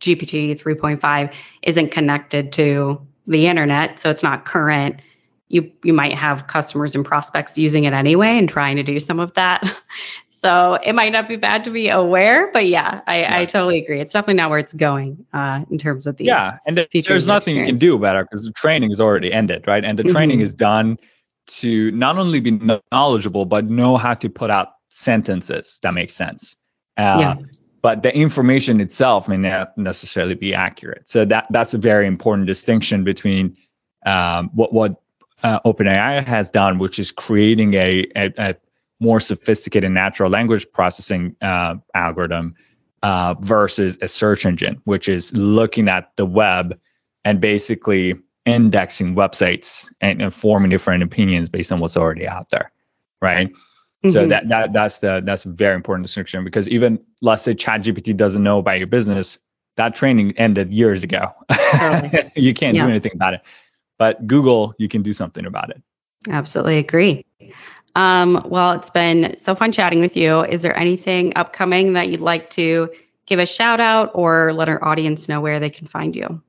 GPT 0.00 0.60
3.5 0.60 1.32
isn't 1.62 1.90
connected 1.90 2.52
to 2.52 3.00
the 3.26 3.46
internet, 3.46 3.98
so 3.98 4.10
it's 4.10 4.22
not 4.22 4.44
current. 4.44 5.00
You 5.48 5.70
you 5.84 5.92
might 5.92 6.14
have 6.14 6.46
customers 6.46 6.94
and 6.94 7.04
prospects 7.04 7.56
using 7.56 7.84
it 7.84 7.92
anyway 7.92 8.38
and 8.38 8.48
trying 8.48 8.76
to 8.76 8.82
do 8.82 8.98
some 9.00 9.20
of 9.20 9.34
that. 9.34 9.62
So 10.38 10.74
it 10.74 10.92
might 10.92 11.12
not 11.12 11.28
be 11.28 11.36
bad 11.36 11.64
to 11.64 11.70
be 11.70 11.88
aware, 11.88 12.52
but 12.52 12.66
yeah, 12.66 13.00
I, 13.06 13.20
yeah. 13.20 13.38
I 13.38 13.46
totally 13.46 13.82
agree. 13.82 14.02
It's 14.02 14.12
definitely 14.12 14.34
not 14.34 14.50
where 14.50 14.58
it's 14.58 14.74
going 14.74 15.24
uh, 15.32 15.64
in 15.70 15.78
terms 15.78 16.06
of 16.06 16.18
the 16.18 16.24
yeah. 16.24 16.58
And 16.66 16.76
the, 16.76 16.86
there's 16.92 17.26
nothing 17.26 17.56
experience. 17.56 17.82
you 17.82 17.88
can 17.88 17.92
do 17.92 17.96
about 17.96 18.16
it 18.16 18.26
because 18.30 18.44
the 18.44 18.52
training 18.52 18.90
is 18.90 19.00
already 19.00 19.32
ended, 19.32 19.66
right? 19.66 19.82
And 19.82 19.98
the 19.98 20.02
mm-hmm. 20.02 20.12
training 20.12 20.40
is 20.40 20.52
done 20.52 20.98
to 21.46 21.90
not 21.92 22.18
only 22.18 22.40
be 22.40 22.60
knowledgeable 22.92 23.46
but 23.46 23.64
know 23.64 23.96
how 23.96 24.12
to 24.12 24.28
put 24.28 24.50
out 24.50 24.74
sentences 24.90 25.78
that 25.82 25.94
make 25.94 26.10
sense. 26.10 26.54
Uh, 26.98 27.16
yeah 27.18 27.55
but 27.82 28.02
the 28.02 28.14
information 28.14 28.80
itself 28.80 29.28
may 29.28 29.36
not 29.36 29.76
necessarily 29.76 30.34
be 30.34 30.54
accurate. 30.54 31.08
So 31.08 31.24
that 31.26 31.46
that's 31.50 31.74
a 31.74 31.78
very 31.78 32.06
important 32.06 32.46
distinction 32.46 33.04
between 33.04 33.56
um, 34.04 34.50
what 34.54 34.72
what 34.72 35.00
uh, 35.42 35.60
OpenAI 35.60 36.24
has 36.24 36.50
done, 36.50 36.78
which 36.78 36.98
is 36.98 37.12
creating 37.12 37.74
a, 37.74 38.06
a, 38.16 38.32
a 38.38 38.54
more 39.00 39.20
sophisticated 39.20 39.90
natural 39.90 40.30
language 40.30 40.66
processing 40.72 41.36
uh, 41.42 41.76
algorithm 41.94 42.54
uh, 43.02 43.34
versus 43.40 43.98
a 44.00 44.08
search 44.08 44.46
engine, 44.46 44.80
which 44.84 45.08
is 45.08 45.34
looking 45.34 45.88
at 45.88 46.10
the 46.16 46.26
web 46.26 46.78
and 47.24 47.40
basically 47.40 48.14
indexing 48.44 49.14
websites 49.14 49.92
and, 50.00 50.22
and 50.22 50.32
forming 50.32 50.70
different 50.70 51.02
opinions 51.02 51.48
based 51.48 51.72
on 51.72 51.80
what's 51.80 51.96
already 51.96 52.26
out 52.26 52.48
there, 52.50 52.72
right? 53.20 53.50
Mm-hmm. 54.06 54.12
So 54.12 54.26
that 54.28 54.48
that 54.48 54.72
that's 54.72 54.98
the 55.00 55.22
that's 55.24 55.44
a 55.44 55.48
very 55.48 55.74
important 55.74 56.06
distinction 56.06 56.44
because 56.44 56.68
even 56.68 57.04
let's 57.20 57.42
say 57.42 57.54
ChatGPT 57.54 58.16
doesn't 58.16 58.42
know 58.42 58.58
about 58.58 58.78
your 58.78 58.86
business, 58.86 59.38
that 59.76 59.94
training 59.94 60.36
ended 60.38 60.72
years 60.72 61.02
ago. 61.02 61.32
Totally. 61.50 62.30
you 62.36 62.54
can't 62.54 62.76
yeah. 62.76 62.84
do 62.84 62.90
anything 62.90 63.12
about 63.14 63.34
it. 63.34 63.42
But 63.98 64.26
Google, 64.26 64.74
you 64.78 64.88
can 64.88 65.02
do 65.02 65.12
something 65.12 65.46
about 65.46 65.70
it. 65.70 65.82
Absolutely 66.28 66.78
agree. 66.78 67.24
Um, 67.94 68.44
well, 68.46 68.72
it's 68.72 68.90
been 68.90 69.36
so 69.36 69.54
fun 69.54 69.72
chatting 69.72 70.00
with 70.00 70.16
you. 70.16 70.44
Is 70.44 70.60
there 70.60 70.76
anything 70.78 71.32
upcoming 71.36 71.94
that 71.94 72.08
you'd 72.08 72.20
like 72.20 72.50
to 72.50 72.90
give 73.26 73.40
a 73.40 73.46
shout 73.46 73.80
out 73.80 74.12
or 74.14 74.52
let 74.52 74.68
our 74.68 74.82
audience 74.82 75.28
know 75.28 75.40
where 75.40 75.60
they 75.60 75.70
can 75.70 75.86
find 75.86 76.16
you. 76.16 76.40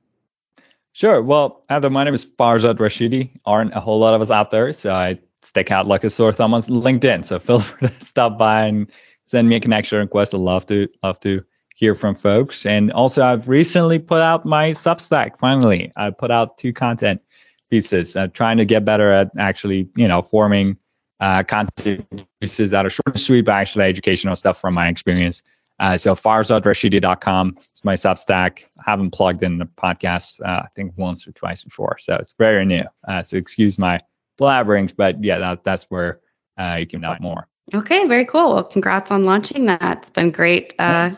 Sure. 0.92 1.20
Well, 1.22 1.64
Heather, 1.68 1.90
my 1.90 2.04
name 2.04 2.14
is 2.14 2.24
Farzad 2.24 2.78
Rashidi. 2.78 3.30
Aren't 3.44 3.74
a 3.74 3.80
whole 3.80 3.98
lot 3.98 4.14
of 4.14 4.22
us 4.22 4.30
out 4.30 4.50
there, 4.50 4.72
so 4.72 4.92
I 4.92 5.18
stick 5.42 5.70
out 5.70 5.86
like 5.86 6.04
a 6.04 6.10
sore 6.10 6.32
thumb 6.32 6.54
on 6.54 6.62
LinkedIn. 6.62 7.24
So 7.24 7.38
feel 7.38 7.60
free 7.60 7.88
to 7.88 8.04
stop 8.04 8.38
by 8.38 8.66
and 8.66 8.90
send 9.24 9.48
me 9.48 9.56
a 9.56 9.60
connection 9.60 9.98
request. 9.98 10.34
I'd 10.34 10.40
love 10.40 10.66
to 10.66 10.88
love 11.02 11.20
to 11.20 11.44
hear 11.74 11.94
from 11.94 12.16
folks. 12.16 12.66
And 12.66 12.90
also, 12.90 13.24
I've 13.24 13.48
recently 13.48 14.00
put 14.00 14.20
out 14.20 14.44
my 14.44 14.70
Substack. 14.70 15.38
Finally, 15.38 15.92
I 15.94 16.10
put 16.10 16.30
out 16.30 16.58
two 16.58 16.72
content 16.72 17.22
pieces. 17.70 18.16
I'm 18.16 18.32
trying 18.32 18.56
to 18.56 18.64
get 18.64 18.84
better 18.84 19.12
at 19.12 19.30
actually, 19.38 19.88
you 19.96 20.08
know, 20.08 20.22
forming 20.22 20.78
uh, 21.20 21.44
content 21.44 22.06
pieces 22.40 22.70
that 22.70 22.84
are 22.84 22.90
short 22.90 23.08
and 23.08 23.20
sweet, 23.20 23.42
but 23.42 23.52
actually 23.52 23.84
educational 23.84 24.34
stuff 24.34 24.60
from 24.60 24.74
my 24.74 24.88
experience. 24.88 25.42
Uh, 25.78 25.96
so 25.96 26.14
farzadrashidi.com 26.14 27.56
is 27.72 27.84
my 27.84 27.94
Substack. 27.94 28.64
I 28.78 28.90
haven't 28.90 29.12
plugged 29.12 29.44
in 29.44 29.58
the 29.58 29.66
podcast, 29.66 30.40
uh, 30.44 30.62
I 30.64 30.68
think 30.74 30.94
once 30.96 31.28
or 31.28 31.32
twice 31.32 31.62
before. 31.62 31.98
So 31.98 32.16
it's 32.16 32.34
very 32.36 32.64
new. 32.64 32.84
Uh, 33.06 33.22
so 33.22 33.36
excuse 33.36 33.78
my 33.78 34.00
blabberings, 34.38 34.94
but 34.96 35.22
yeah, 35.22 35.38
that's, 35.38 35.60
that's 35.60 35.84
where 35.84 36.20
uh, 36.58 36.76
you 36.78 36.86
can 36.86 37.02
find 37.02 37.20
more. 37.20 37.46
Okay, 37.74 38.06
very 38.06 38.24
cool. 38.24 38.54
Well, 38.54 38.64
congrats 38.64 39.10
on 39.10 39.24
launching 39.24 39.66
that. 39.66 39.98
It's 39.98 40.10
been 40.10 40.30
great 40.30 40.74
uh, 40.78 41.10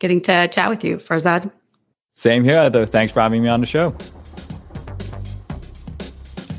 getting 0.00 0.20
to 0.22 0.48
chat 0.48 0.68
with 0.68 0.84
you, 0.84 0.96
Farzad. 0.96 1.50
Same 2.12 2.44
here, 2.44 2.68
though. 2.70 2.86
Thanks 2.86 3.12
for 3.12 3.20
having 3.20 3.42
me 3.42 3.48
on 3.48 3.60
the 3.60 3.66
show. 3.66 3.94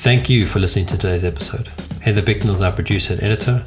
Thank 0.05 0.29
you 0.29 0.45
for 0.45 0.59
listening 0.59 0.85
to 0.87 0.97
today's 0.97 1.23
episode. 1.23 1.67
Heather 2.01 2.21
Bicknell 2.21 2.55
is 2.55 2.61
our 2.61 2.71
producer 2.71 3.13
and 3.13 3.23
editor. 3.23 3.63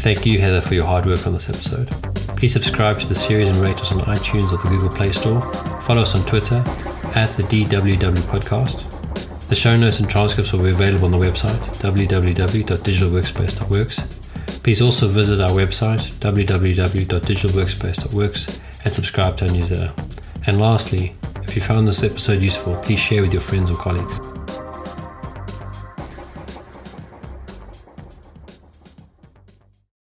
Thank 0.00 0.26
you, 0.26 0.40
Heather, 0.40 0.60
for 0.60 0.74
your 0.74 0.86
hard 0.86 1.06
work 1.06 1.26
on 1.26 1.32
this 1.32 1.48
episode. 1.48 1.88
Please 2.36 2.52
subscribe 2.52 2.98
to 3.00 3.06
the 3.06 3.14
series 3.14 3.48
and 3.48 3.56
rate 3.58 3.78
us 3.80 3.92
on 3.92 4.00
iTunes 4.00 4.52
or 4.52 4.56
the 4.56 4.68
Google 4.68 4.88
Play 4.88 5.12
Store. 5.12 5.40
Follow 5.82 6.02
us 6.02 6.14
on 6.14 6.24
Twitter 6.26 6.64
at 7.14 7.34
the 7.36 7.42
DWW 7.44 8.16
Podcast. 8.22 8.99
The 9.50 9.56
show 9.56 9.76
notes 9.76 9.98
and 9.98 10.08
transcripts 10.08 10.52
will 10.52 10.62
be 10.62 10.70
available 10.70 11.06
on 11.06 11.10
the 11.10 11.18
website 11.18 11.58
www.digitalworkspace.works. 11.82 14.00
Please 14.62 14.80
also 14.80 15.08
visit 15.08 15.40
our 15.40 15.50
website 15.50 16.02
www.digitalworkspace.works 16.20 18.60
and 18.84 18.94
subscribe 18.94 19.36
to 19.38 19.48
our 19.48 19.52
newsletter. 19.52 19.92
And 20.46 20.60
lastly, 20.60 21.16
if 21.42 21.56
you 21.56 21.62
found 21.62 21.88
this 21.88 22.04
episode 22.04 22.40
useful, 22.40 22.76
please 22.76 23.00
share 23.00 23.22
with 23.22 23.32
your 23.32 23.42
friends 23.42 23.72
or 23.72 23.74
colleagues. 23.74 24.29